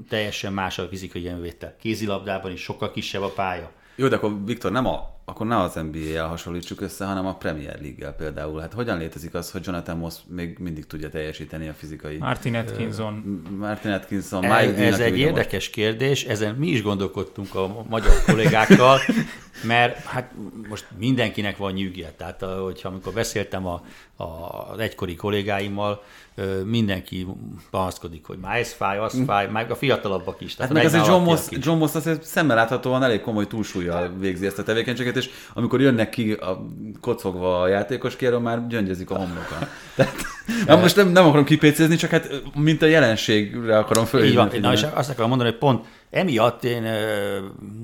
[0.10, 1.76] teljesen más a fizikai jelenléttel.
[1.80, 3.72] Kézilabdában is sokkal kisebb a pálya.
[3.96, 7.80] Jó, de akkor Viktor, nem a, akkor ne az NBA-jel hasonlítsuk össze, hanem a Premier
[7.82, 8.60] League-el például.
[8.60, 12.18] Hát hogyan létezik az, hogy Jonathan Moss még mindig tudja teljesíteni a fizikai...
[12.18, 13.44] Martin Atkinson.
[13.58, 15.72] Martin Atkinson, Ez, Mike ez egy érdekes most...
[15.72, 19.00] kérdés, ezen mi is gondolkodtunk a magyar kollégákkal,
[19.64, 20.32] mert hát
[20.70, 22.14] most mindenkinek van nyűgje.
[22.18, 23.82] Tehát, hogyha amikor beszéltem a,
[24.16, 24.24] a,
[24.72, 26.04] az egykori kollégáimmal,
[26.66, 27.28] mindenki
[27.70, 30.56] panaszkodik, hogy már ez fáj, az fáj, meg a fiatalabbak is.
[30.56, 34.46] Tehát hát meg azért John Moss, John Moss azért szemmel láthatóan elég komoly túlsúlyjal végzi
[34.46, 36.66] ezt a tevékenységet, és amikor jönnek ki a
[37.02, 39.58] kocogva a játékos kérő, már gyöngyezik a homloka.
[39.96, 40.16] Tehát,
[40.66, 44.46] nem, most nem, nem akarom kipécézni, csak hát mint a jelenségre akarom fölhívni.
[44.46, 46.86] Így van, na, és azt akarom mondani, hogy pont emiatt én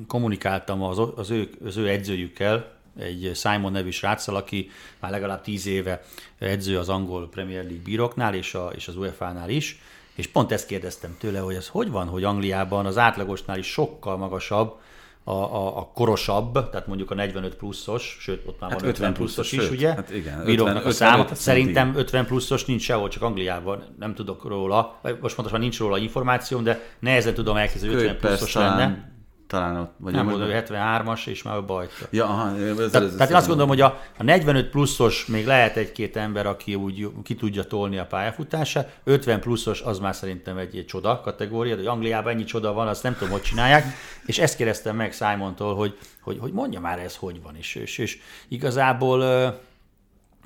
[0.08, 4.70] kommunikáltam az, az, ő, az ő edzőjükkel, egy Simon nevű sráccal, aki
[5.00, 6.04] már legalább tíz éve
[6.40, 9.80] edző az angol Premier League bíroknál és, a, és az UEFA-nál is,
[10.16, 14.18] és pont ezt kérdeztem tőle, hogy ez hogy van, hogy Angliában az átlagosnál is sokkal
[14.18, 14.80] magasabb
[15.28, 19.14] a, a, a korosabb, tehát mondjuk a 45 pluszos, sőt, ott már hát van 50
[19.14, 19.94] pluszos, pluszos is, ugye?
[19.94, 21.26] Hát igen, 50, a száma.
[21.32, 26.64] Szerintem 50 pluszos nincs sehol, csak Angliában, nem tudok róla, most pontosan nincs róla információm,
[26.64, 29.14] de nehezen tudom elképzelni, hogy 50 pluszos lenne
[29.56, 29.92] talán ott.
[29.98, 32.08] Vagy nem mondom, hogy 73-as, és már bajta.
[32.10, 35.46] Ja, aha, ez, ez, ez, tehát én azt gondolom, hogy a, a 45 pluszos még
[35.46, 40.58] lehet egy-két ember, aki úgy ki tudja tolni a pályafutását, 50 pluszos az már szerintem
[40.58, 43.86] egy, egy csoda kategória, de hogy Angliában ennyi csoda van, azt nem tudom, hogy csinálják,
[44.26, 47.98] és ezt kérdeztem meg Simontól, hogy, hogy, hogy mondja már ez hogy van, és, és,
[47.98, 49.48] és igazából ö,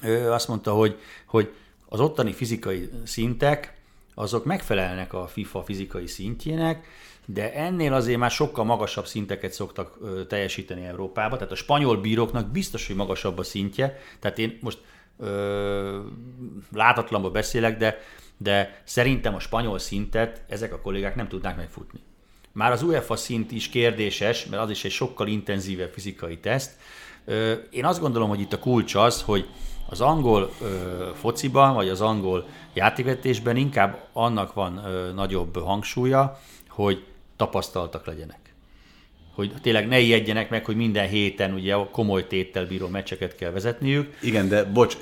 [0.01, 1.53] ö, azt mondta, hogy, hogy
[1.89, 3.77] az ottani fizikai szintek,
[4.15, 6.87] azok megfelelnek a FIFA fizikai szintjének,
[7.33, 12.87] de ennél azért már sokkal magasabb szinteket szoktak teljesíteni Európába, tehát a spanyol bíróknak biztos,
[12.87, 14.79] hogy magasabb a szintje, tehát én most
[15.17, 15.99] ö,
[16.73, 17.99] látatlanban beszélek, de,
[18.37, 21.99] de szerintem a spanyol szintet ezek a kollégák nem tudnák megfutni.
[22.51, 26.71] Már az UEFA szint is kérdéses, mert az is egy sokkal intenzívebb fizikai teszt.
[27.25, 29.49] Ö, én azt gondolom, hogy itt a kulcs az, hogy
[29.89, 36.39] az angol ö, fociban, vagy az angol játékvetésben inkább annak van ö, nagyobb hangsúlya,
[36.69, 37.03] hogy
[37.39, 38.39] tapasztaltak legyenek.
[39.35, 44.17] Hogy tényleg ne ijedjenek meg, hogy minden héten ugye komoly téttel bíró meccseket kell vezetniük.
[44.21, 44.97] Igen, de bocs,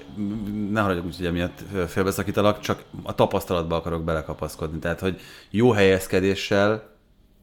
[0.69, 4.80] ne haragudj úgy, hogy emiatt félbeszakítalak, csak a tapasztalatba akarok belekapaszkodni.
[4.80, 5.19] Tehát, hogy
[5.50, 6.89] jó helyezkedéssel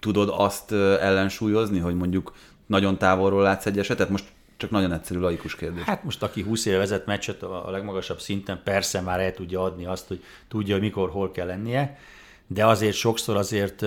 [0.00, 2.32] tudod azt ellensúlyozni, hogy mondjuk
[2.66, 4.08] nagyon távolról látsz egy esetet?
[4.08, 4.24] Most
[4.56, 5.82] csak nagyon egyszerű laikus kérdés.
[5.82, 9.86] Hát most aki 20 éve vezet meccset a legmagasabb szinten, persze már el tudja adni
[9.86, 11.98] azt, hogy tudja, hogy mikor, hol kell lennie,
[12.46, 13.84] de azért sokszor azért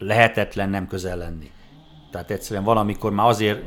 [0.00, 1.50] lehetetlen nem közel lenni.
[2.10, 3.62] Tehát egyszerűen valamikor már azért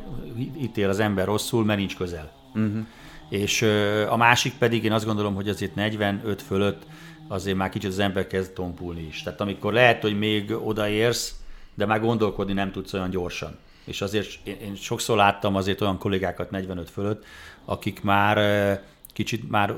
[0.58, 2.32] ítél az ember rosszul, mert nincs közel.
[2.54, 2.86] Uh-huh.
[3.30, 3.62] És
[4.10, 6.86] a másik pedig én azt gondolom, hogy azért 45 fölött
[7.28, 9.24] azért már kicsit az ember kezd tompulni is.
[9.24, 11.36] Tehát amikor lehet, hogy még odaérsz,
[11.74, 13.58] de már gondolkodni nem tudsz olyan gyorsan.
[13.86, 17.26] És azért én, én sokszor láttam azért olyan kollégákat 45 fölött,
[17.65, 18.82] akik már
[19.13, 19.76] kicsit már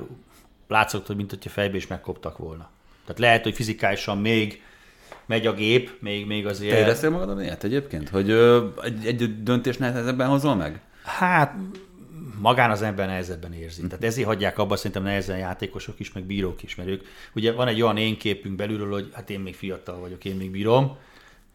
[0.67, 2.69] látszott, hogy mint hogyha fejbe is megkoptak volna.
[3.05, 4.63] Tehát lehet, hogy fizikálisan még
[5.25, 6.71] megy a gép, még, még azért...
[6.71, 8.09] Te éreztél magadon ilyet egyébként?
[8.09, 10.81] Hogy ö, egy, egy döntés nehezebben hozol meg?
[11.03, 11.55] Hát
[12.39, 13.81] magán az ember nehezebben érzi.
[13.81, 17.01] Tehát ezért hagyják abba szerintem nehezen játékosok is, meg bírók is, mert ők,
[17.35, 20.51] ugye van egy olyan én képünk belülről, hogy hát én még fiatal vagyok, én még
[20.51, 20.97] bírom,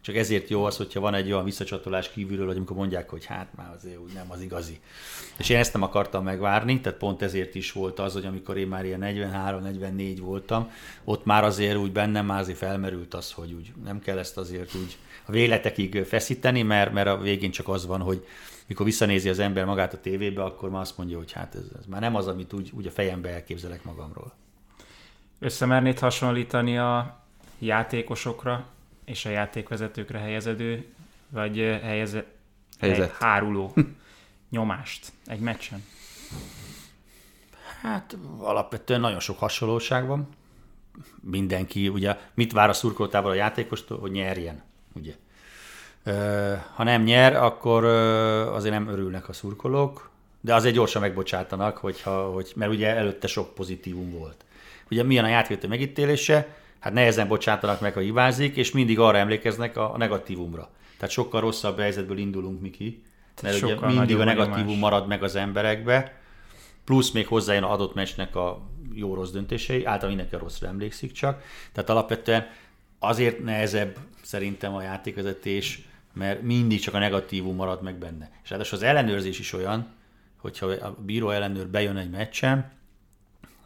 [0.01, 3.47] csak ezért jó az, hogyha van egy olyan visszacsatolás kívülről, hogy amikor mondják, hogy hát
[3.55, 4.79] már azért úgy nem az igazi.
[5.37, 8.67] És én ezt nem akartam megvárni, tehát pont ezért is volt az, hogy amikor én
[8.67, 10.71] már ilyen 43-44 voltam,
[11.03, 14.75] ott már azért úgy bennem már azért felmerült az, hogy úgy nem kell ezt azért
[14.75, 18.25] úgy a véletekig feszíteni, mert, mert a végén csak az van, hogy
[18.67, 21.85] mikor visszanézi az ember magát a tévébe, akkor már azt mondja, hogy hát ez, ez
[21.85, 24.33] már nem az, amit úgy, úgy a fejembe elképzelek magamról.
[25.39, 27.19] Összemernéd hasonlítani a
[27.59, 28.65] játékosokra,
[29.11, 30.85] és a játékvezetőkre helyezedő,
[31.29, 32.25] vagy helyeze,
[32.79, 33.11] Helyzet.
[33.11, 33.73] háruló
[34.49, 35.83] nyomást egy meccsen?
[37.81, 40.29] Hát alapvetően nagyon sok hasonlóság van.
[41.21, 45.13] Mindenki, ugye, mit vár a szurkolótával a játékostól, hogy nyerjen, ugye.
[46.75, 50.09] Ha nem nyer, akkor azért nem örülnek a szurkolók,
[50.41, 54.45] de azért gyorsan megbocsátanak, hogyha, hogy, mert ugye előtte sok pozitívum volt.
[54.91, 59.77] Ugye milyen a játékvezető megítélése, hát nehezen bocsátanak meg, ha hibázik, és mindig arra emlékeznek
[59.77, 60.69] a, a negatívumra.
[60.97, 63.03] Tehát sokkal rosszabb helyzetből indulunk mi ki,
[63.41, 64.79] mert ugye mindig a negatívum nyomás.
[64.79, 66.19] marad meg az emberekbe,
[66.83, 68.61] plusz még hozzájön a adott meccsnek a
[68.93, 71.43] jó-rossz döntései, általában mindenki a rosszra emlékszik csak.
[71.71, 72.47] Tehát alapvetően
[72.99, 75.81] azért nehezebb szerintem a játékvezetés,
[76.13, 78.31] mert mindig csak a negatívum marad meg benne.
[78.43, 79.87] És ráadásul az ellenőrzés is olyan,
[80.37, 82.71] hogyha a bíró ellenőr bejön egy meccsen,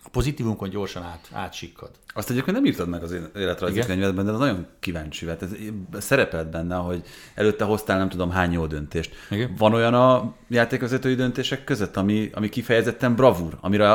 [0.06, 1.89] a pozitívunkon gyorsan át, átsikkad.
[2.13, 5.41] Azt egyébként nem írtad meg az életrajzi könyvedben, de az nagyon kíváncsi lett.
[5.41, 5.52] Ez
[6.00, 7.02] szerepelt benne, hogy
[7.36, 9.13] előtte hoztál nem tudom hány jó döntést.
[9.30, 9.56] Igen.
[9.58, 13.89] Van olyan a játékvezetői döntések között, ami, ami kifejezetten bravúr, amire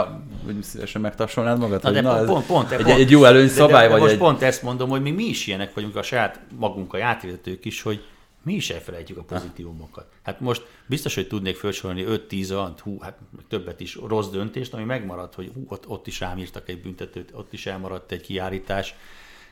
[0.45, 1.83] hogy szívesen megtapsolnád magad?
[1.83, 4.01] Na, de pont, ez pont, pont, egy, pont, egy jó előnyszabály, de, de, de vagy
[4.01, 4.19] most egy...
[4.19, 7.83] pont ezt mondom, hogy még mi is ilyenek vagyunk a saját magunk, a játékvezetők is,
[7.83, 8.05] hogy
[8.43, 10.13] mi is elfelejtjük a pozitívumokat.
[10.23, 14.85] Hát most biztos, hogy tudnék felsorolni 5-10 olyan, hú, hát többet is rossz döntést, ami
[14.85, 18.95] megmaradt, hogy hú, ott, ott is rám írtak egy büntetőt, ott is elmaradt egy kiárítás.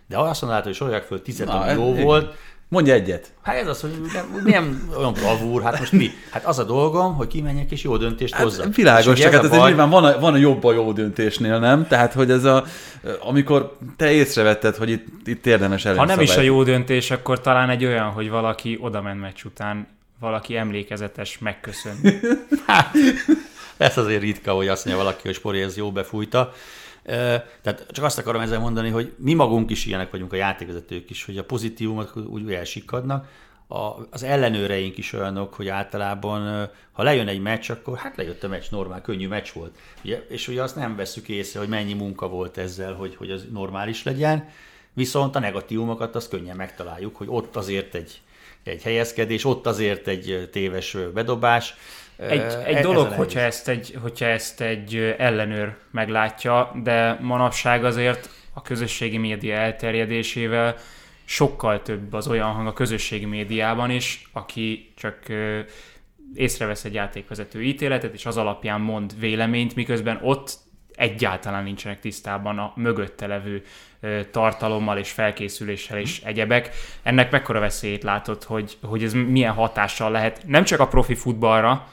[0.06, 2.34] De azt mondanád, hogy sorolják föl 10 Na, ami jó volt,
[2.68, 3.32] Mondj egyet.
[3.42, 6.10] Hát ez az, hogy nem, nem olyan bravúr, hát most mi?
[6.30, 8.64] Hát az a dolgom, hogy kimenjek és jó döntést hozzak.
[8.64, 10.92] Hát, világos, És csak hát ez baj, nyilván van a, van a jobb a jó
[10.92, 11.86] döntésnél, nem?
[11.86, 12.64] Tehát, hogy ez a,
[13.20, 16.18] amikor te észrevetted, hogy itt, itt érdemes Ha előnyszabályt.
[16.18, 19.86] nem is a jó döntés, akkor talán egy olyan, hogy valaki oda ment meccs után,
[20.20, 22.00] valaki emlékezetes, megköszön.
[23.76, 26.52] Ez azért ritka, hogy azt mondja valaki, hogy Spori ez jó befújta.
[27.62, 31.24] Tehát csak azt akarom ezzel mondani, hogy mi magunk is ilyenek vagyunk, a játékvezetők is,
[31.24, 33.28] hogy a pozitívumok úgy elsikadnak,
[33.68, 38.48] a, az ellenőreink is olyanok, hogy általában, ha lejön egy meccs, akkor hát lejött a
[38.48, 39.78] meccs, normál, könnyű meccs volt.
[40.04, 43.44] Ugye, és ugye azt nem veszük észre, hogy mennyi munka volt ezzel, hogy, hogy az
[43.52, 44.48] normális legyen,
[44.92, 48.20] viszont a negatívumokat azt könnyen megtaláljuk, hogy ott azért egy,
[48.62, 51.74] egy helyezkedés, ott azért egy téves bedobás.
[52.18, 57.84] Egy, egy e- dolog, ez hogyha ezt egy, hogyha ezt egy ellenőr meglátja, de manapság
[57.84, 60.76] azért a közösségi média elterjedésével
[61.24, 65.18] sokkal több az olyan hang a közösségi médiában is, aki csak
[66.34, 70.56] észrevesz egy játékvezető ítéletet, és az alapján mond véleményt, miközben ott
[70.94, 73.62] egyáltalán nincsenek tisztában a mögötte levő
[74.30, 76.70] tartalommal és felkészüléssel és egyebek.
[77.02, 81.86] Ennek mekkora veszélyét látod, hogy, hogy ez milyen hatással lehet nem csak a profi futballra,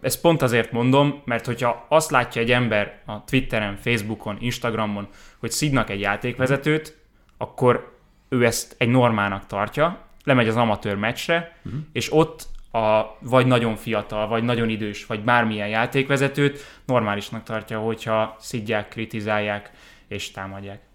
[0.00, 5.08] ezt pont azért mondom, mert hogyha azt látja egy ember a Twitteren, Facebookon, Instagramon,
[5.38, 6.98] hogy szidnak egy játékvezetőt,
[7.38, 11.80] akkor ő ezt egy normának tartja, lemegy az amatőr meccsre, uh-huh.
[11.92, 18.36] és ott a vagy nagyon fiatal, vagy nagyon idős, vagy bármilyen játékvezetőt normálisnak tartja, hogyha
[18.38, 19.70] szidják, kritizálják
[20.08, 20.89] és támadják.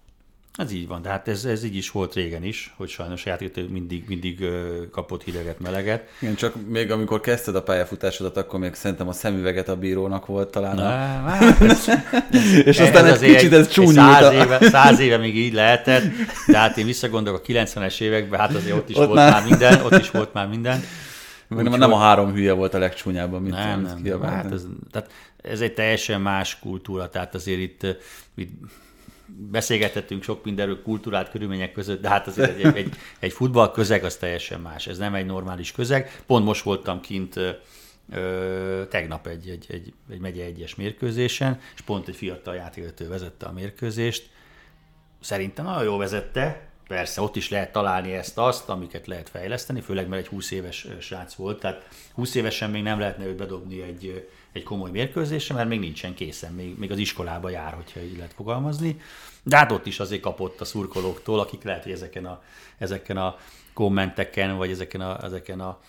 [0.58, 3.30] Ez így van, de hát ez, ez így is volt régen is, hogy sajnos a
[3.30, 4.46] játékvezető mindig, mindig
[4.92, 6.10] kapott hideget, meleget.
[6.20, 10.50] Igen, csak még amikor kezdted a pályafutásodat, akkor még szerintem a szemüveget a bírónak volt
[10.50, 10.78] talán.
[10.78, 10.84] A...
[11.30, 11.60] Hát,
[12.66, 13.96] És aztán egy azért kicsit ez csúnyult.
[13.96, 16.04] Száz a- éve, száz éve még így lehetett,
[16.48, 19.44] de hát én visszagondolok a 90-es években, hát azért ott is Ott volt már- már
[19.44, 20.84] minden, ott is volt már minden.
[21.48, 24.22] Nem, nem a három hülye volt a legcsúnyább, amit Nem, nem.
[24.22, 25.10] Hát ez, tehát
[25.42, 27.86] ez egy teljesen más kultúra, tehát azért itt,
[28.36, 28.52] itt
[29.28, 34.16] beszélgetettünk sok mindenről kultúrát körülmények között, de hát azért egy, egy, egy futball közeg az
[34.16, 34.88] teljesen más.
[34.88, 36.22] Ez nem egy normális közeg.
[36.26, 37.36] Pont most voltam kint
[38.10, 43.46] ö, tegnap egy, egy, egy, egy megye egyes mérkőzésen, és pont egy fiatal játékvezető vezette
[43.46, 44.30] a mérkőzést.
[45.20, 50.22] Szerintem nagyon jól vezette, Persze, ott is lehet találni ezt-azt, amiket lehet fejleszteni, főleg mert
[50.22, 54.64] egy 20 éves srác volt, tehát 20 évesen még nem lehetne őt bedobni egy, egy
[54.64, 59.00] komoly mérkőzésre, mert még nincsen készen, még, még az iskolába jár, hogyha így lehet fogalmazni.
[59.44, 62.42] De hát ott is azért kapott a szurkolóktól, akik lehet, hogy ezeken a,
[62.78, 63.38] ezeken a
[63.74, 65.80] kommenteken, vagy ezeken, a, ezeken a,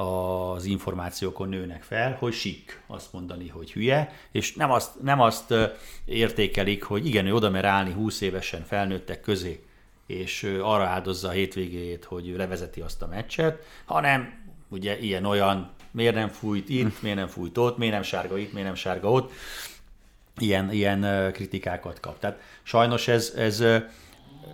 [0.00, 5.54] az információkon nőnek fel, hogy sik azt mondani, hogy hülye, és nem azt, nem azt
[6.04, 9.62] értékelik, hogy igen, ő oda mer állni 20 évesen felnőttek közé,
[10.06, 16.14] és arra áldozza a hétvégéjét, hogy ő levezeti azt a meccset, hanem ugye ilyen-olyan, miért
[16.14, 19.32] nem fújt itt, miért nem fújt ott, miért nem sárga itt, miért nem sárga ott,
[20.38, 22.18] ilyen, ilyen kritikákat kap.
[22.18, 23.64] Tehát sajnos ez, ez,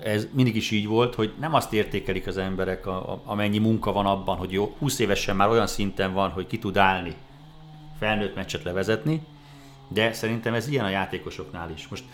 [0.02, 3.92] ez mindig is így volt, hogy nem azt értékelik az emberek, a, a, amennyi munka
[3.92, 7.14] van abban, hogy jó, 20 évesen már olyan szinten van, hogy ki tud állni,
[7.98, 9.22] felnőtt meccset levezetni,
[9.88, 11.88] de szerintem ez ilyen a játékosoknál is.
[11.88, 12.04] Most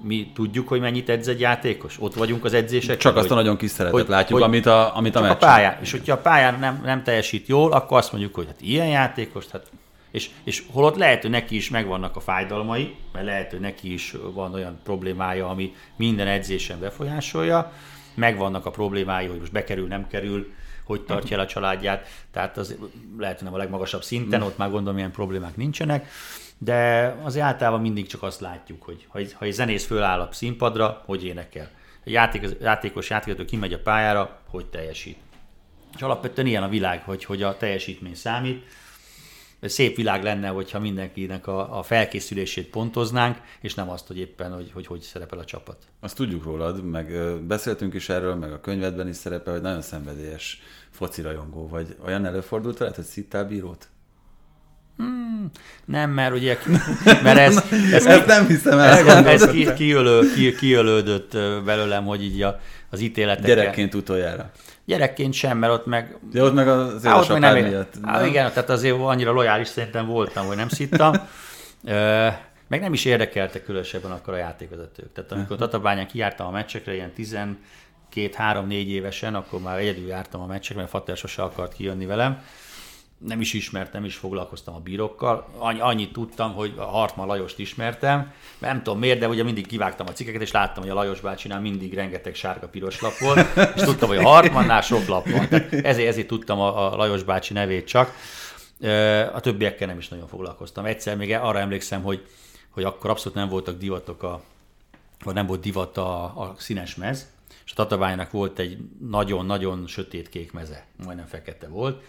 [0.00, 1.96] mi tudjuk, hogy mennyit edz egy játékos?
[2.00, 2.96] Ott vagyunk az edzések.
[2.96, 5.36] Csak azt a nagyon kis szeretet hogy- látjuk, hogy- amit a, amit a csak a
[5.36, 5.78] pályán.
[5.80, 9.44] És hogyha a pályán nem, nem teljesít jól, akkor azt mondjuk, hogy hát ilyen játékos,
[9.52, 9.70] hát
[10.10, 14.14] és, és holott lehet, hogy neki is megvannak a fájdalmai, mert lehet, hogy neki is
[14.34, 17.72] van olyan problémája, ami minden edzésen befolyásolja,
[18.14, 20.52] megvannak a problémái, hogy most bekerül, nem kerül,
[20.84, 22.76] hogy tartja el a családját, tehát az
[23.18, 26.08] lehet, hogy nem a legmagasabb szinten, ott már gondolom ilyen problémák nincsenek,
[26.64, 30.32] de az általában mindig csak azt látjuk, hogy ha egy, ha egy zenész föláll a
[30.32, 31.70] színpadra, hogy énekel.
[32.04, 35.16] A játék, játékos játékos kimegy a pályára, hogy teljesít.
[35.94, 38.64] És alapvetően ilyen a világ, hogy, hogy a teljesítmény számít.
[39.60, 44.70] Szép világ lenne, hogyha mindenkinek a, a felkészülését pontoznánk, és nem azt, hogy éppen, hogy,
[44.72, 45.76] hogy hogy szerepel a csapat.
[46.00, 47.12] Azt tudjuk rólad, meg
[47.46, 51.96] beszéltünk is erről, meg a könyvedben is szerepel, hogy nagyon szenvedélyes foci rajongó vagy.
[52.04, 53.88] Olyan előfordult veled, hogy szittál bírót?
[55.02, 55.50] Hmm,
[55.84, 56.58] nem, mert ugye,
[57.24, 59.26] mert ez, ez Ezt nem hiszem el.
[59.26, 61.32] Ez, ki, kiölő, ki, kiölődött
[61.64, 62.60] belőlem, hogy így a,
[62.90, 63.44] az ítéletek.
[63.44, 64.50] Gyerekként utoljára.
[64.84, 66.16] Gyerekként sem, mert ott meg...
[66.32, 67.94] De ott meg az Á, ott meg nem, miatt.
[68.02, 71.12] Á, igen, tehát azért annyira lojális szerintem voltam, hogy nem szittam.
[72.68, 75.12] meg nem is érdekeltek különösebben akkor a játékvezetők.
[75.12, 77.12] Tehát amikor Tatabányán kijártam a meccsekre, ilyen
[78.14, 82.42] 12-3-4 évesen, akkor már egyedül jártam a meccsekre, mert Fater sose akart kijönni velem
[83.26, 85.46] nem is ismertem, nem is foglalkoztam a bírokkal.
[85.58, 88.32] Annyi, annyit tudtam, hogy a Hartman Lajost ismertem.
[88.58, 91.60] Nem tudom miért, de ugye mindig kivágtam a cikkeket, és láttam, hogy a Lajos bácsinál
[91.60, 95.48] mindig rengeteg sárga-piros lap volt, és tudtam, hogy a Hartmannál sok lap van.
[95.48, 98.14] Tehát ezért, ezért tudtam a, a Lajos bácsi nevét csak.
[99.32, 100.84] A többiekkel nem is nagyon foglalkoztam.
[100.84, 102.26] Egyszer még arra emlékszem, hogy,
[102.70, 104.42] hogy akkor abszolút nem voltak divatok a,
[105.24, 107.30] vagy nem volt divat a, a színes mez,
[107.64, 112.02] és a Tatabánynak volt egy nagyon-nagyon sötétkék meze, majdnem fekete volt,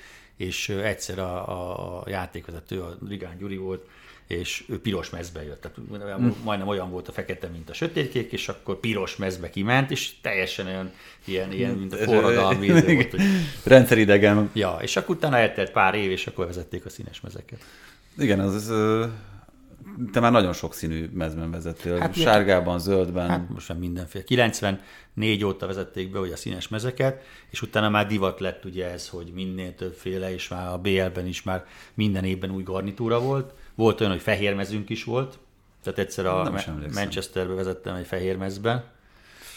[0.43, 3.85] és egyszer a, a, a játékvezető, a Rigán Gyuri volt,
[4.27, 5.61] és ő piros mezbe jött.
[5.61, 5.77] Tehát
[6.17, 6.35] hmm.
[6.43, 10.65] majdnem olyan volt a fekete, mint a sötétkék, és akkor piros mezbe kiment, és teljesen
[10.65, 10.91] olyan,
[11.25, 12.85] ilyen, ilyen mint a forradalmi volt.
[13.11, 13.21] Hogy...
[13.63, 14.49] Rendszeridegen.
[14.53, 17.59] Ja, és akkor utána eltelt pár év, és akkor vezették a színes mezeket.
[18.17, 18.69] Igen, az, az
[20.11, 23.29] te már nagyon sok színű mezben vezettél, hát, sárgában, zöldben.
[23.29, 24.23] Hát most már mindenféle.
[24.23, 29.09] 94 óta vezették be hogy a színes mezeket, és utána már divat lett ugye ez,
[29.09, 33.53] hogy minél többféle, és már a BL-ben is már minden évben új garnitúra volt.
[33.75, 35.39] Volt olyan, hogy fehér mezünk is volt,
[35.83, 36.51] tehát egyszer a
[36.93, 38.83] Manchesterbe vezettem egy fehér mezben,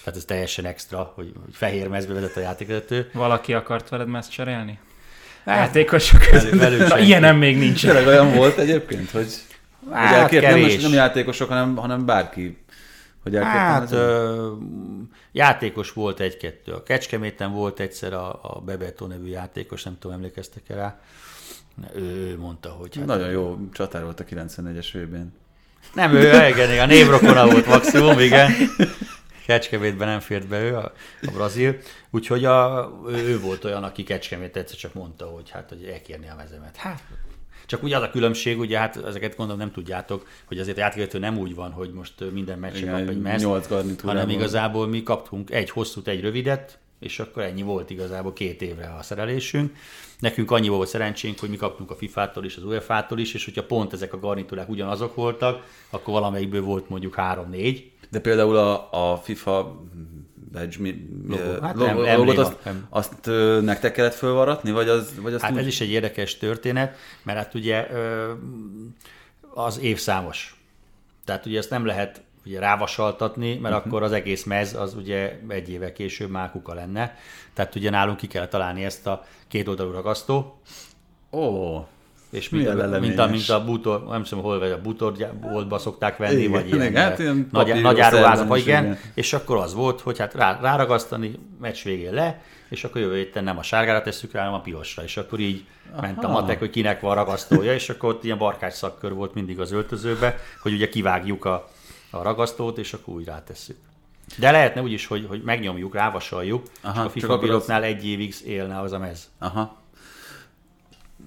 [0.04, 3.10] tehát ez teljesen extra, hogy, hogy fehér mezbe vezet a játékvezető.
[3.12, 4.78] Valaki akart veled mezt cserélni?
[5.44, 6.98] Hát, játékosok között.
[6.98, 7.80] Ilyen nem még nincs.
[7.80, 9.28] Tényleg olyan volt egyébként, hogy
[9.90, 10.72] Hát, hogy kevés.
[10.72, 12.58] Nem, nem játékosok, hanem, hanem bárki.
[13.22, 14.52] Hogy hát, ö,
[15.32, 16.72] játékos volt egy-kettő.
[16.72, 21.00] A Kecskeméten volt egyszer a, a Bebeto nevű játékos, nem tudom, emlékeztek el rá.
[21.94, 22.96] Ő, ő mondta, hogy...
[22.96, 25.34] Hát, Nagyon jó csatár volt a 94-es évben.
[25.94, 28.50] Nem, ő igen, a névrokona volt maximum, igen.
[29.46, 31.76] Kecskemétben nem fért be ő, a, a brazil.
[32.10, 36.28] Úgyhogy a, ő, ő, volt olyan, aki Kecskemét egyszer csak mondta, hogy hát, hogy elkérni
[36.28, 36.76] a mezemet.
[36.76, 37.02] Hát,
[37.66, 41.18] csak ugye az a különbség, ugye hát ezeket gondolom nem tudjátok, hogy azért a játékvető
[41.18, 43.46] nem úgy van, hogy most minden meccsen kap egy meszt,
[44.02, 48.94] hanem igazából mi kaptunk egy hosszút, egy rövidet, és akkor ennyi volt igazából két évre
[48.98, 49.76] a szerelésünk.
[50.18, 53.64] Nekünk annyi volt szerencsénk, hogy mi kaptunk a FIFA-tól is, az UEFA-tól is, és hogyha
[53.64, 57.90] pont ezek a garnitúrák ugyanazok voltak, akkor valamelyikből volt mondjuk három-négy.
[58.10, 59.82] De például a, a FIFA
[60.56, 61.60] badge, mi, logo.
[61.60, 62.86] Hát logo, nem, logot, azt, nem.
[62.90, 65.58] azt nektek kellett fölvaratni, vagy, az, vagy azt Hát úgy...
[65.58, 67.86] ez is egy érdekes történet, mert hát ugye
[69.54, 70.60] az évszámos.
[71.24, 73.86] Tehát ugye ezt nem lehet ugye rávasaltatni, mert uh-huh.
[73.86, 77.16] akkor az egész mez az ugye egy éve később már kuka lenne.
[77.54, 80.60] Tehát ugye nálunk ki kell találni ezt a két oldalú ragasztó.
[81.30, 81.40] Ó.
[81.40, 81.86] Oh
[82.36, 86.16] és mint, a, mint, a, mint a bútor, nem tudom hol, vagy a bútorboltba szokták
[86.16, 89.74] venni, igen, vagy ilyen, igen, hát ilyen nagy, nagy áruházba, igen, igen, és akkor az
[89.74, 94.02] volt, hogy hát rá, ráragasztani, meccs végén le, és akkor jövő héten nem a sárgára
[94.02, 96.00] tesszük rá, hanem a pirosra, és akkor így Aha.
[96.00, 99.60] ment a matek, hogy kinek van ragasztója, és akkor ott ilyen barkács szakkör volt mindig
[99.60, 101.68] az öltözőbe, hogy ugye kivágjuk a,
[102.10, 103.76] a ragasztót, és akkor úgy rátesszük.
[104.38, 107.88] De lehetne úgy is, hogy, hogy megnyomjuk, rávasaljuk, Aha, és a FIFA pilotnál az...
[107.88, 109.30] egy évig élne az a mez.
[109.38, 109.84] Aha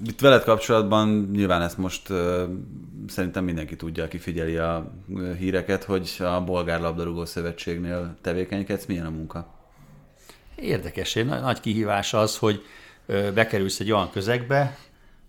[0.06, 2.44] itt veled kapcsolatban nyilván ezt most uh,
[3.08, 4.92] szerintem mindenki tudja, aki figyeli a
[5.38, 8.86] híreket, hogy a Bolgár Labdarúgó Szövetségnél tevékenykedsz.
[8.86, 9.54] Milyen a munka?
[10.56, 11.16] Érdekes.
[11.16, 12.64] Egy nagy kihívás az, hogy
[13.34, 14.78] bekerülsz egy olyan közegbe,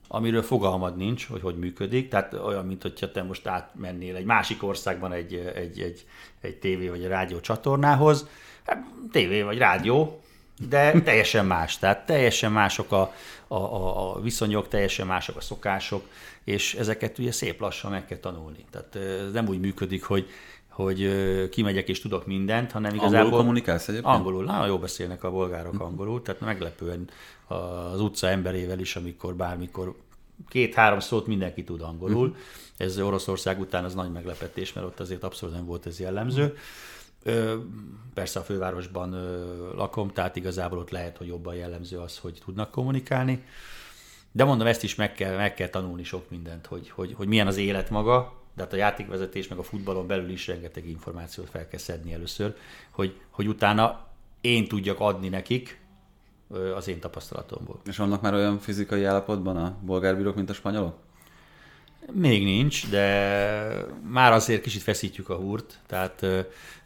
[0.09, 2.09] amiről fogalmad nincs, hogy hogy működik.
[2.09, 6.07] Tehát olyan, mint hogyha te most átmennél egy másik országban egy, egy, egy,
[6.41, 8.29] egy tévé vagy egy rádió csatornához.
[8.67, 10.21] Hát, tévé vagy rádió,
[10.69, 11.79] de teljesen más.
[11.79, 13.13] Tehát teljesen mások a,
[13.49, 16.09] a, a, a viszonyok, teljesen mások a szokások,
[16.45, 18.65] és ezeket ugye szép lassan meg kell tanulni.
[18.71, 20.29] Tehát ez nem úgy működik, hogy
[20.69, 21.11] hogy
[21.51, 23.19] kimegyek és tudok mindent, hanem igazából...
[23.19, 24.15] Angolul kommunikálsz egyébként?
[24.15, 25.83] Angolul, nagyon jól beszélnek a bolgárok hm.
[25.83, 27.09] angolul, tehát meglepően
[27.93, 29.95] az utca emberével is, amikor bármikor
[30.49, 32.29] két-három szót mindenki tud angolul.
[32.29, 32.35] Hm.
[32.77, 36.57] Ez Oroszország után az nagy meglepetés, mert ott azért abszolút nem volt ez jellemző.
[37.23, 37.57] Ö,
[38.15, 42.71] persze a fővárosban ö, lakom, tehát igazából ott lehet, hogy jobban jellemző az, hogy tudnak
[42.71, 43.45] kommunikálni.
[44.33, 47.47] De mondom, ezt is meg kell, meg kell tanulni sok mindent, hogy, hogy, hogy milyen
[47.47, 51.69] az élet maga, de hát a játékvezetés meg a futballon belül is rengeteg információt fel
[51.69, 52.57] kell szedni először,
[52.91, 54.07] hogy, hogy utána
[54.41, 55.81] én tudjak adni nekik
[56.75, 57.81] az én tapasztalatomból.
[57.87, 60.95] És vannak már olyan fizikai állapotban a bolgárbírók, mint a spanyolok?
[62.13, 66.41] Még nincs, de már azért kicsit feszítjük a húrt, tehát ö,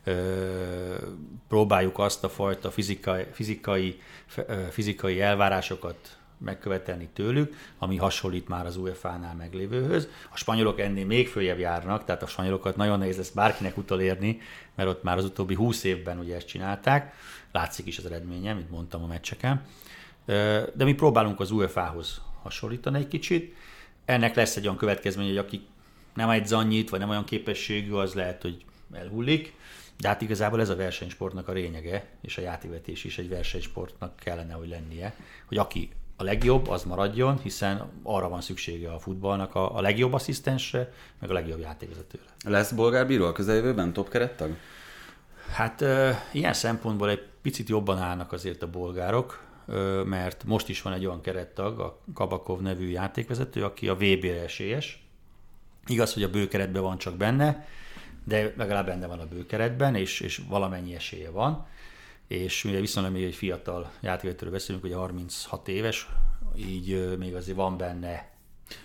[0.04, 0.94] ö,
[1.48, 4.00] próbáljuk azt a fajta fizikai, fizikai,
[4.70, 10.08] fizikai elvárásokat megkövetelni tőlük, ami hasonlít már az UEFA-nál meglévőhöz.
[10.32, 14.40] A spanyolok ennél még följebb járnak, tehát a spanyolokat nagyon nehéz lesz bárkinek utolérni,
[14.74, 17.14] mert ott már az utóbbi 20 évben ugye ezt csinálták,
[17.52, 19.62] látszik is az eredménye, mint mondtam a meccseken.
[20.74, 23.56] De mi próbálunk az UEFA-hoz hasonlítani egy kicsit.
[24.04, 25.66] Ennek lesz egy olyan következmény, hogy aki
[26.14, 29.54] nem egy annyit, vagy nem olyan képességű, az lehet, hogy elhullik.
[29.98, 34.52] De hát igazából ez a versenysportnak a lényege, és a játékvetés is egy versenysportnak kellene,
[34.52, 35.14] hogy lennie,
[35.46, 40.12] hogy aki a legjobb, az maradjon, hiszen arra van szüksége a futballnak a, a legjobb
[40.12, 42.24] asszisztensre, meg a legjobb játékvezetőre.
[42.44, 44.56] Lesz bolgár bíró a közeljövőben, top kerettag?
[45.52, 49.42] Hát e, ilyen szempontból egy picit jobban állnak azért a bolgárok,
[50.04, 55.06] mert most is van egy olyan kerettag, a Kabakov nevű játékvezető, aki a VB-re esélyes.
[55.86, 57.66] Igaz, hogy a bőkeretben van csak benne,
[58.24, 61.66] de legalább benne van a bőkeretben, és, és valamennyi esélye van.
[62.26, 66.08] És mivel viszonylag még egy fiatal játékvetőről beszélünk, ugye 36 éves,
[66.56, 68.32] így még azért van benne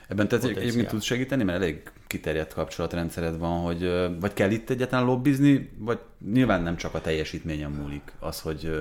[0.08, 5.06] Ebben te egyébként tudsz segíteni, mert elég kiterjedt kapcsolatrendszered van, hogy vagy kell itt egyáltalán
[5.06, 6.00] lobbizni, vagy
[6.32, 8.72] nyilván nem csak a teljesítményen múlik az, hogy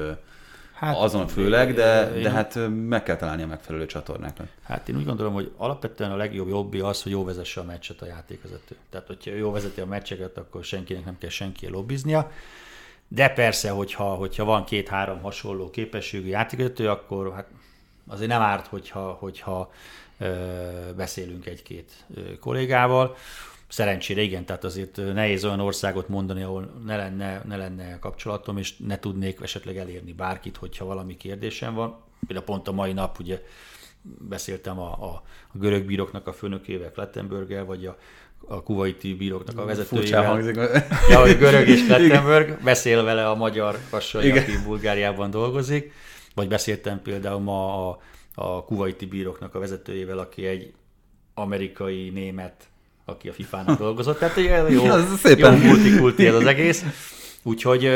[0.79, 2.59] hát, azon főleg, de, én, de hát
[2.89, 4.47] meg kell találni a megfelelő csatornákat.
[4.63, 8.03] Hát én úgy gondolom, hogy alapvetően a legjobb jobbi az, hogy jó vezesse a meccset
[8.03, 8.77] a játékvezető.
[8.91, 12.31] Tehát, hogyha jó vezeti a meccseket, akkor senkinek nem kell senki lobbiznia.
[13.09, 17.47] De persze, hogyha, hogyha van két-három hasonló képességű játékvezető, akkor hát
[18.07, 19.73] azért nem árt, hogyha, hogyha
[20.19, 20.27] ö,
[20.97, 23.17] beszélünk egy-két ö, kollégával.
[23.69, 28.77] Szerencsére igen, tehát azért nehéz olyan országot mondani, ahol ne lenne, ne lenne kapcsolatom, és
[28.77, 32.01] ne tudnék esetleg elérni bárkit, hogyha valami kérdésem van.
[32.27, 33.43] Például pont a mai nap ugye
[34.29, 37.97] beszéltem a, a, a görög bíroknak a főnökével, Klettenberggel, vagy a,
[38.47, 40.25] a kuwaiti bíróknak a vezetőjével.
[40.25, 40.57] hangzik.
[41.09, 45.93] Ja, hogy görög és Klettenberg, beszél vele a magyar kasai, aki Bulgáriában dolgozik,
[46.35, 47.99] vagy beszéltem például ma a,
[48.35, 50.73] a kuwaiti bíróknak a vezetőjével, aki egy
[51.35, 52.69] amerikai német,
[53.09, 54.19] aki a FIFA-nak dolgozott.
[54.19, 54.37] Tehát
[54.71, 55.57] jó, az szépen.
[55.57, 56.85] jó multikulti ez az egész.
[57.43, 57.91] Úgyhogy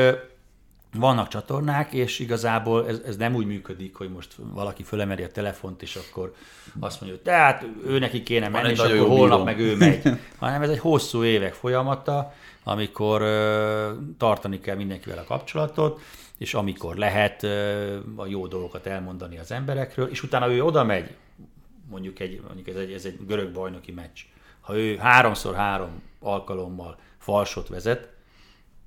[0.95, 5.83] vannak csatornák, és igazából ez, ez nem úgy működik, hogy most valaki fölemeli a telefont,
[5.83, 6.35] és akkor
[6.81, 9.45] azt mondja, hogy tehát ő neki kéne menni, és akkor holnap bíró.
[9.45, 10.19] meg ő megy.
[10.39, 12.33] Hanem ez egy hosszú évek folyamata,
[12.63, 16.01] amikor ö, tartani kell mindenkivel a kapcsolatot,
[16.39, 21.15] és amikor lehet ö, a jó dolgokat elmondani az emberekről, és utána ő oda megy,
[21.91, 24.21] mondjuk, egy, mondjuk ez, egy, ez egy görög bajnoki meccs.
[24.63, 28.09] Ha ő háromszor három alkalommal falsot vezet,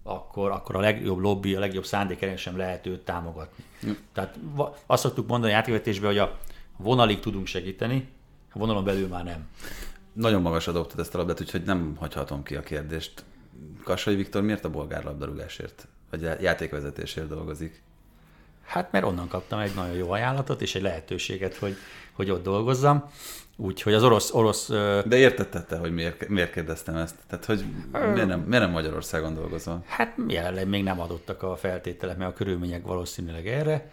[0.03, 3.63] akkor, akkor a legjobb lobby, a legjobb szándék sem lehet őt támogatni.
[3.85, 3.91] Mm.
[4.13, 4.39] Tehát
[4.85, 6.37] azt szoktuk mondani a játékvetésben, hogy a
[6.77, 8.09] vonalig tudunk segíteni,
[8.53, 9.47] a vonalon belül már nem.
[10.13, 13.23] Nagyon magasra dobtad ezt a labdát, úgyhogy nem hagyhatom ki a kérdést.
[13.83, 17.83] Kassai Viktor miért a bolgár labdarúgásért, vagy játékvezetésért dolgozik?
[18.65, 21.75] Hát mert onnan kaptam egy nagyon jó ajánlatot, és egy lehetőséget, hogy,
[22.11, 23.09] hogy ott dolgozzam.
[23.57, 24.33] Úgyhogy az orosz...
[24.33, 24.67] orosz
[25.05, 27.15] De értetted hogy miért, miért kérdeztem ezt?
[27.27, 29.83] Tehát, hogy miért nem, miért nem Magyarországon dolgozol?
[29.87, 33.91] Hát jelenleg még nem adottak a feltételek, mert a körülmények valószínűleg erre.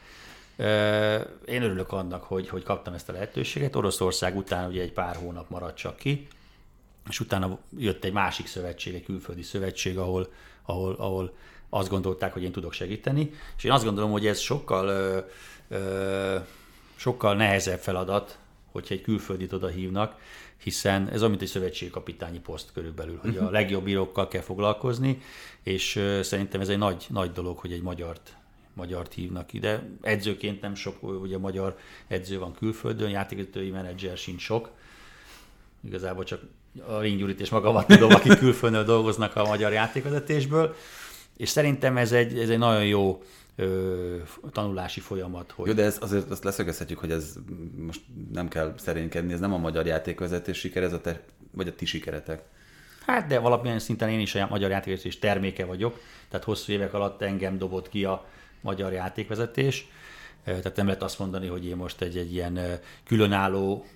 [1.45, 3.77] Én örülök annak, hogy, hogy kaptam ezt a lehetőséget.
[3.77, 6.27] Oroszország után ugye egy pár hónap maradt csak ki,
[7.09, 10.33] és utána jött egy másik szövetség, egy külföldi szövetség, ahol,
[10.63, 11.35] ahol, ahol
[11.69, 15.19] azt gondolták, hogy én tudok segíteni, és én azt gondolom, hogy ez sokkal, ö,
[15.69, 16.37] ö,
[16.97, 18.39] sokkal nehezebb feladat,
[18.73, 20.21] hogyha egy külföldit oda hívnak,
[20.63, 23.53] hiszen ez mint egy szövetségkapitányi poszt körülbelül, hogy a mhm.
[23.53, 25.23] legjobb írókkal kell foglalkozni,
[25.63, 28.37] és szerintem ez egy nagy, nagy dolog, hogy egy magyart
[28.75, 29.83] magyart hívnak ide.
[30.03, 34.71] Edzőként nem sok, ugye magyar edző van külföldön, játékvetői menedzser sincs sok.
[35.85, 36.43] Igazából csak
[36.87, 40.75] a Ringgyurit és magamat tudom, akik külföldön dolgoznak a magyar játékvezetésből.
[41.37, 43.23] És szerintem ez egy, ez egy nagyon jó
[43.57, 44.17] ö,
[44.53, 45.51] tanulási folyamat.
[45.51, 45.67] Hogy...
[45.67, 47.35] Jó, de ez, azért azt leszögezhetjük, hogy ez
[47.77, 48.01] most
[48.33, 51.85] nem kell szerénykedni, ez nem a magyar játékvezetés siker, ez a te, vagy a ti
[51.85, 52.43] sikeretek.
[53.07, 57.23] Hát, de valamilyen szinten én is a magyar játékvezetés terméke vagyok, tehát hosszú évek alatt
[57.23, 58.27] engem dobott ki a
[58.61, 59.89] magyar játékvezetés.
[60.45, 62.59] Tehát nem lehet azt mondani, hogy én most egy, egy ilyen
[63.05, 63.87] különálló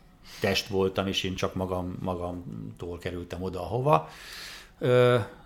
[0.41, 4.09] test voltam, és én csak magam, magamtól kerültem oda, ahova.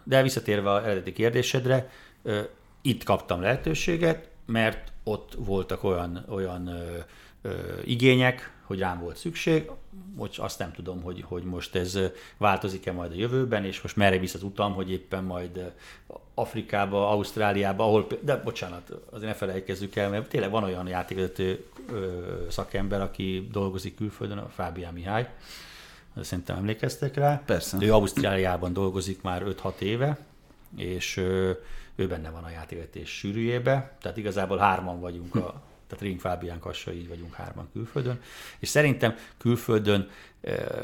[0.04, 1.90] De visszatérve az eredeti kérdésedre,
[2.82, 6.98] Itt kaptam lehetőséget, mert ott voltak olyan, olyan ö,
[7.42, 7.50] ö,
[7.84, 9.70] igények, hogy rám volt szükség,
[10.16, 11.98] hogy azt nem tudom, hogy, hogy most ez
[12.36, 15.72] változik-e majd a jövőben, és most merre visz az utam, hogy éppen majd
[16.34, 21.64] Afrikába, Ausztráliába, ahol, de bocsánat, azért ne felejtkezzük el, mert tényleg van olyan játékvezető
[22.48, 25.28] szakember, aki dolgozik külföldön, a Fábián Mihály,
[26.20, 27.42] szerintem emlékeztek rá.
[27.46, 27.76] Persze.
[27.80, 30.18] Ő Ausztráliában dolgozik már 5-6 éve,
[30.76, 31.24] és
[32.00, 36.92] ő benne van a játékvetés sűrűjébe, tehát igazából hárman vagyunk a tehát Ring Fábián Kassa,
[36.92, 38.20] így vagyunk hárman külföldön,
[38.58, 40.08] és szerintem külföldön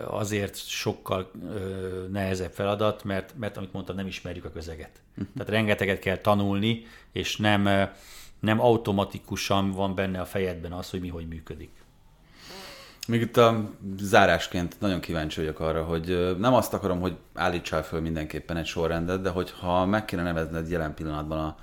[0.07, 1.31] azért sokkal
[2.11, 5.01] nehezebb feladat, mert, mert amit mondtam, nem ismerjük a közeget.
[5.11, 5.27] Uh-huh.
[5.35, 7.91] Tehát rengeteget kell tanulni, és nem,
[8.41, 11.71] nem automatikusan van benne a fejedben az, hogy mi hogy működik.
[13.07, 18.01] Még itt a zárásként nagyon kíváncsi vagyok arra, hogy nem azt akarom, hogy állítsál föl
[18.01, 21.57] mindenképpen egy sorrendet, de hogyha meg kéne nevezned jelen pillanatban a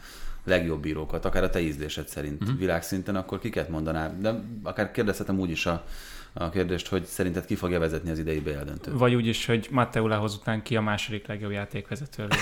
[0.44, 2.58] legjobb bírókat, akár a te ízlésed szerint uh-huh.
[2.58, 4.18] világszinten, akkor kiket mondanál?
[4.20, 5.86] De akár kérdezhetem úgy is a,
[6.34, 8.94] a kérdést, hogy szerinted ki fogja vezetni az idei BL döntőt?
[8.98, 12.28] Vagy úgy is, hogy Matteo Lehoz után ki a második legjobb játékvezető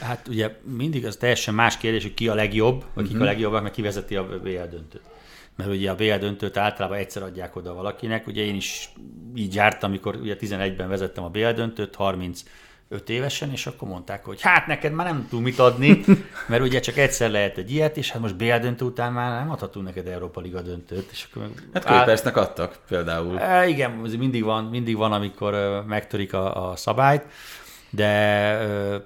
[0.00, 3.06] hát ugye mindig az teljesen más kérdés, hogy ki a legjobb, vagy uh-huh.
[3.06, 3.26] kik a mhm.
[3.26, 5.02] legjobbak, meg ki vezeti a BL döntőt.
[5.56, 8.26] Mert ugye a BL döntőt általában egyszer adják oda valakinek.
[8.26, 8.90] Ugye én is
[9.34, 12.42] így jártam, amikor ugye 11-ben vezettem a BL döntőt, 30
[12.92, 16.04] öt évesen, és akkor mondták, hogy hát neked már nem tudunk mit adni,
[16.48, 19.50] mert ugye csak egyszer lehet egy ilyet, és hát most BL döntő után már nem
[19.50, 21.10] adhatunk neked Európa Liga döntőt.
[21.10, 23.38] És akkor hát Kuipersnek adtak például.
[23.38, 27.26] E, igen, mindig van, mindig van, amikor megtörik a, a szabályt,
[27.90, 28.08] de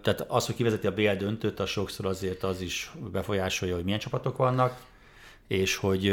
[0.03, 3.99] tehát az, hogy kivezeti a BL döntőt, az sokszor azért az is befolyásolja, hogy milyen
[3.99, 4.77] csapatok vannak
[5.49, 6.09] és hogy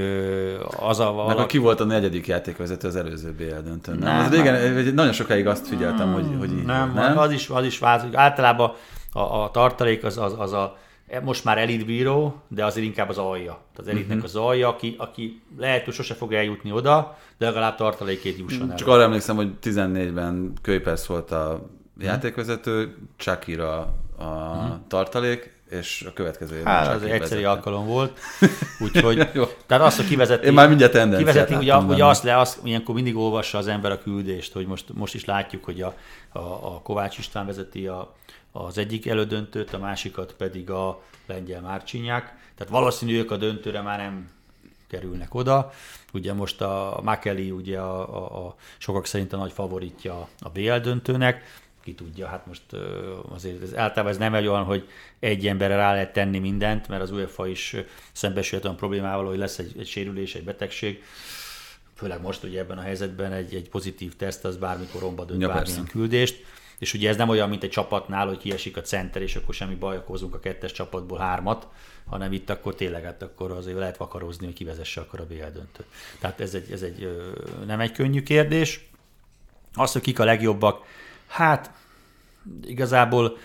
[0.79, 1.11] az a...
[1.11, 1.37] Valaki...
[1.37, 4.15] Meg ki volt a negyedik játékvezető az előző BL döntőn, nem?
[4.15, 7.49] nem az régen, nagyon sokáig azt figyeltem, nem, hogy, hogy így nem, nem, az is,
[7.49, 8.15] az is változik.
[8.15, 8.73] Általában
[9.11, 10.77] a, a tartalék az, az, az a
[11.23, 13.59] most már elitbíró, de azért inkább az alja.
[13.75, 14.23] Az elitnek uh-huh.
[14.23, 18.77] az alja, aki, aki lehet, hogy sose fog eljutni oda, de legalább tartalékét jusson el.
[18.77, 21.69] Csak arra emlékszem, hogy 14-ben Kőpersz volt a
[21.99, 23.77] játékvezető, Csakira
[24.17, 24.75] a uh-huh.
[24.87, 28.19] tartalék, és a következő évben Hát, az egy egyszerű alkalom volt,
[28.85, 29.29] úgyhogy,
[29.65, 33.15] tehát azt, hogy kivezeti, Én már mindjárt kivezeti, ugye, ugye azt le, azt, ilyenkor mindig
[33.15, 35.95] olvassa az ember a küldést, hogy most, most is látjuk, hogy a,
[36.31, 38.15] a, a Kovács István vezeti a,
[38.51, 42.23] az egyik elődöntőt, a másikat pedig a lengyel Márcsinyák,
[42.57, 44.29] tehát valószínű ők a döntőre már nem
[44.87, 45.71] kerülnek oda.
[46.13, 50.75] Ugye most a Makeli ugye a, a, a sokak szerint a nagy favoritja a BL
[50.77, 52.61] döntőnek, ki tudja, hát most
[53.29, 54.87] azért ez, általában ez nem egy olyan, hogy
[55.19, 57.75] egy emberre rá lehet tenni mindent, mert az UEFA is
[58.11, 61.03] szembesült olyan problémával, hogy lesz egy, egy sérülés, egy betegség,
[61.95, 65.47] főleg most ugye ebben a helyzetben egy, egy pozitív teszt az bármikor romba dönt ja,
[65.47, 65.91] bármilyen persze.
[65.91, 66.43] küldést,
[66.79, 69.75] és ugye ez nem olyan, mint egy csapatnál, hogy kiesik a center, és akkor semmi
[69.75, 71.67] baj, akkor hozunk a kettes csapatból hármat,
[72.05, 75.85] hanem itt akkor tényleg, hát akkor azért lehet vakarozni, hogy kivezesse akkor a BL döntőt.
[76.19, 77.25] Tehát ez egy, ez egy
[77.65, 78.89] nem egy könnyű kérdés.
[79.73, 80.85] Az, hogy kik a legjobbak,
[81.33, 81.71] Hát
[82.63, 83.37] igazából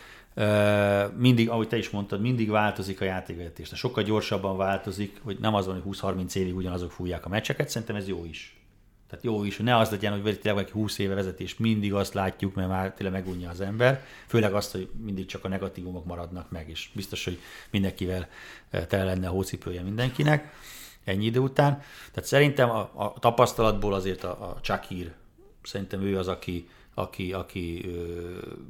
[1.17, 3.71] mindig, ahogy te is mondtad, mindig változik a játékvezetés.
[3.75, 7.97] Sokkal gyorsabban változik, hogy nem az van, hogy 20-30 évig ugyanazok fújják a meccseket, szerintem
[7.97, 8.57] ez jó is.
[9.09, 12.15] Tehát jó is, hogy ne az legyen, hogy tényleg valaki 20 éve vezetés, mindig azt
[12.15, 14.05] látjuk, mert már tényleg megunja az ember.
[14.27, 17.39] Főleg azt, hogy mindig csak a negatívumok maradnak meg, és biztos, hogy
[17.71, 18.29] mindenkivel
[18.89, 20.53] tele lenne a hócipője mindenkinek
[21.05, 21.83] ennyi idő után.
[22.13, 25.13] Tehát szerintem a, a tapasztalatból azért a, a Csakír,
[25.63, 26.69] szerintem ő az, aki,
[26.99, 27.91] aki, aki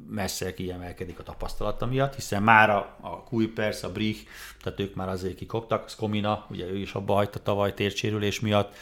[0.09, 4.27] messze kiemelkedik a tapasztalata miatt, hiszen már a, a Kuipers, a Brich,
[4.61, 8.75] tehát ők már azért kikoptak, Skomina, ugye ő is abba hagyta tavaly térsérülés miatt,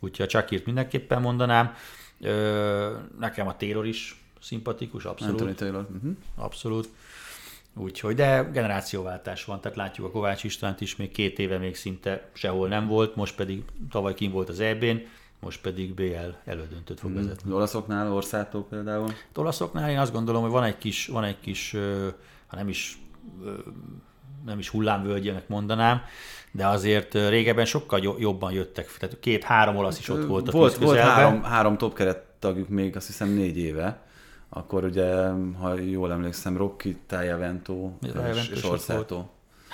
[0.00, 1.74] úgyhogy a Csakírt mindenképpen mondanám.
[3.18, 5.40] Nekem a Taylor is szimpatikus, abszolút.
[5.40, 5.86] Anthony Taylor.
[5.94, 6.16] Uh-huh.
[6.36, 6.88] Abszolút.
[7.76, 12.30] Úgyhogy, de generációváltás van, tehát látjuk a Kovács Istvánt is, még két éve még szinte
[12.32, 14.96] sehol nem volt, most pedig tavaly kim volt az EB-n,
[15.44, 17.14] most pedig BL elődöntőt fog mm.
[17.14, 17.52] vezetni.
[17.52, 19.04] Olaszoknál, Orszátó például?
[19.04, 21.76] Az olaszoknál én azt gondolom, hogy van egy kis, van egy kis
[22.46, 22.98] ha nem is
[24.44, 26.00] nem is hullámvölgyének mondanám,
[26.50, 28.96] de azért régebben sokkal jobban jöttek.
[28.98, 32.02] Tehát két-három olasz is ott volt a Volt, volt három, három top
[32.38, 34.02] tagjuk még azt hiszem négy éve.
[34.48, 35.28] Akkor ugye,
[35.58, 37.90] ha jól emlékszem, Rocky, Tajavento
[38.34, 39.24] és, és Orsato.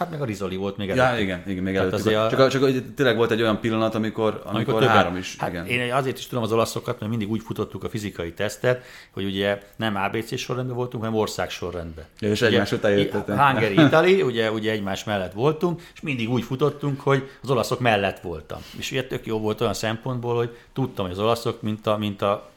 [0.00, 1.12] Hát meg a Rizoli volt még előtt.
[1.12, 2.06] Ja, igen, igen még előtt.
[2.06, 2.28] A...
[2.28, 5.36] Csak, csak, tényleg volt egy olyan pillanat, amikor, amikor, amikor három is.
[5.38, 5.66] Hát igen.
[5.66, 9.62] Én azért is tudom az olaszokat, mert mindig úgy futottuk a fizikai tesztet, hogy ugye
[9.76, 12.04] nem ABC sorrendben voltunk, hanem ország sorrendben.
[12.18, 13.38] Ja, és ugye, egymás után jöttetek.
[13.38, 18.20] Hungary, Italy, ugye, ugye egymás mellett voltunk, és mindig úgy futottunk, hogy az olaszok mellett
[18.20, 18.60] voltam.
[18.78, 22.22] És ugye tök jó volt olyan szempontból, hogy tudtam, hogy az olaszok, mint a, mint
[22.22, 22.48] a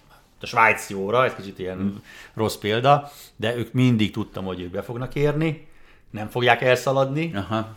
[0.42, 2.02] a svájci óra, ez kicsit ilyen hmm.
[2.34, 5.68] rossz példa, de ők mindig tudtam, hogy ők be fognak érni,
[6.14, 7.68] nem fogják elszaladni, Aha.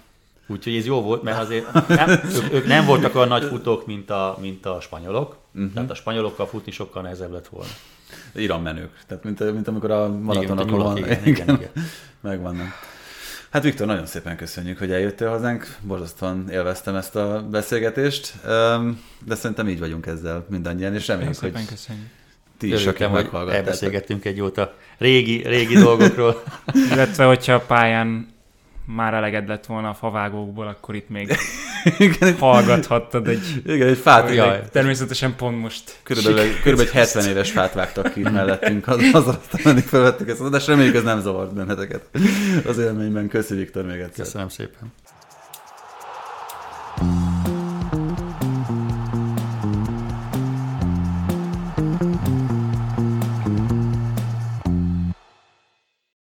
[0.47, 4.11] úgyhogy ez jó volt, mert azért nem, ők, ők nem voltak olyan nagy futók, mint
[4.11, 5.73] a, mint a spanyolok, uh-huh.
[5.73, 7.71] tehát a spanyolokkal futni sokkal nehezebb lett volna.
[8.35, 9.05] Iran menők.
[9.07, 10.97] Tehát mint, mint amikor a maratonokon van.
[10.97, 11.71] igen, igen, igen.
[12.21, 12.69] Megvannak.
[13.51, 15.77] Hát Viktor, nagyon szépen köszönjük, hogy eljöttél hazánk.
[15.81, 18.35] Borzasztóan élveztem ezt a beszélgetést,
[19.25, 22.07] de szerintem így vagyunk ezzel mindannyian, és Nagyon reméljük, hogy szépen köszönjük.
[22.59, 23.53] Ti is, akik meghallgattátok.
[23.53, 26.43] elbeszélgettünk egy jót a régi, régi dolgokról.
[26.91, 28.35] Illetve, hogyha a pályán
[28.87, 31.37] már eleged lett volna a favágókból, akkor itt még
[31.99, 33.63] Igen, hallgathattad egy...
[33.67, 34.63] igen, egy fát, Jaj.
[34.73, 35.99] Természetesen pont most.
[36.03, 40.51] körülbelül, körülbelül egy 70 éves fát vágtak ki mellettünk, az, az aztán mindig felvettük ezt,
[40.51, 42.09] de reméljük ez nem zavart benneteket
[42.67, 43.29] az élményben.
[43.29, 44.25] Köszi Viktor még egyszer.
[44.25, 44.93] Köszönöm szépen.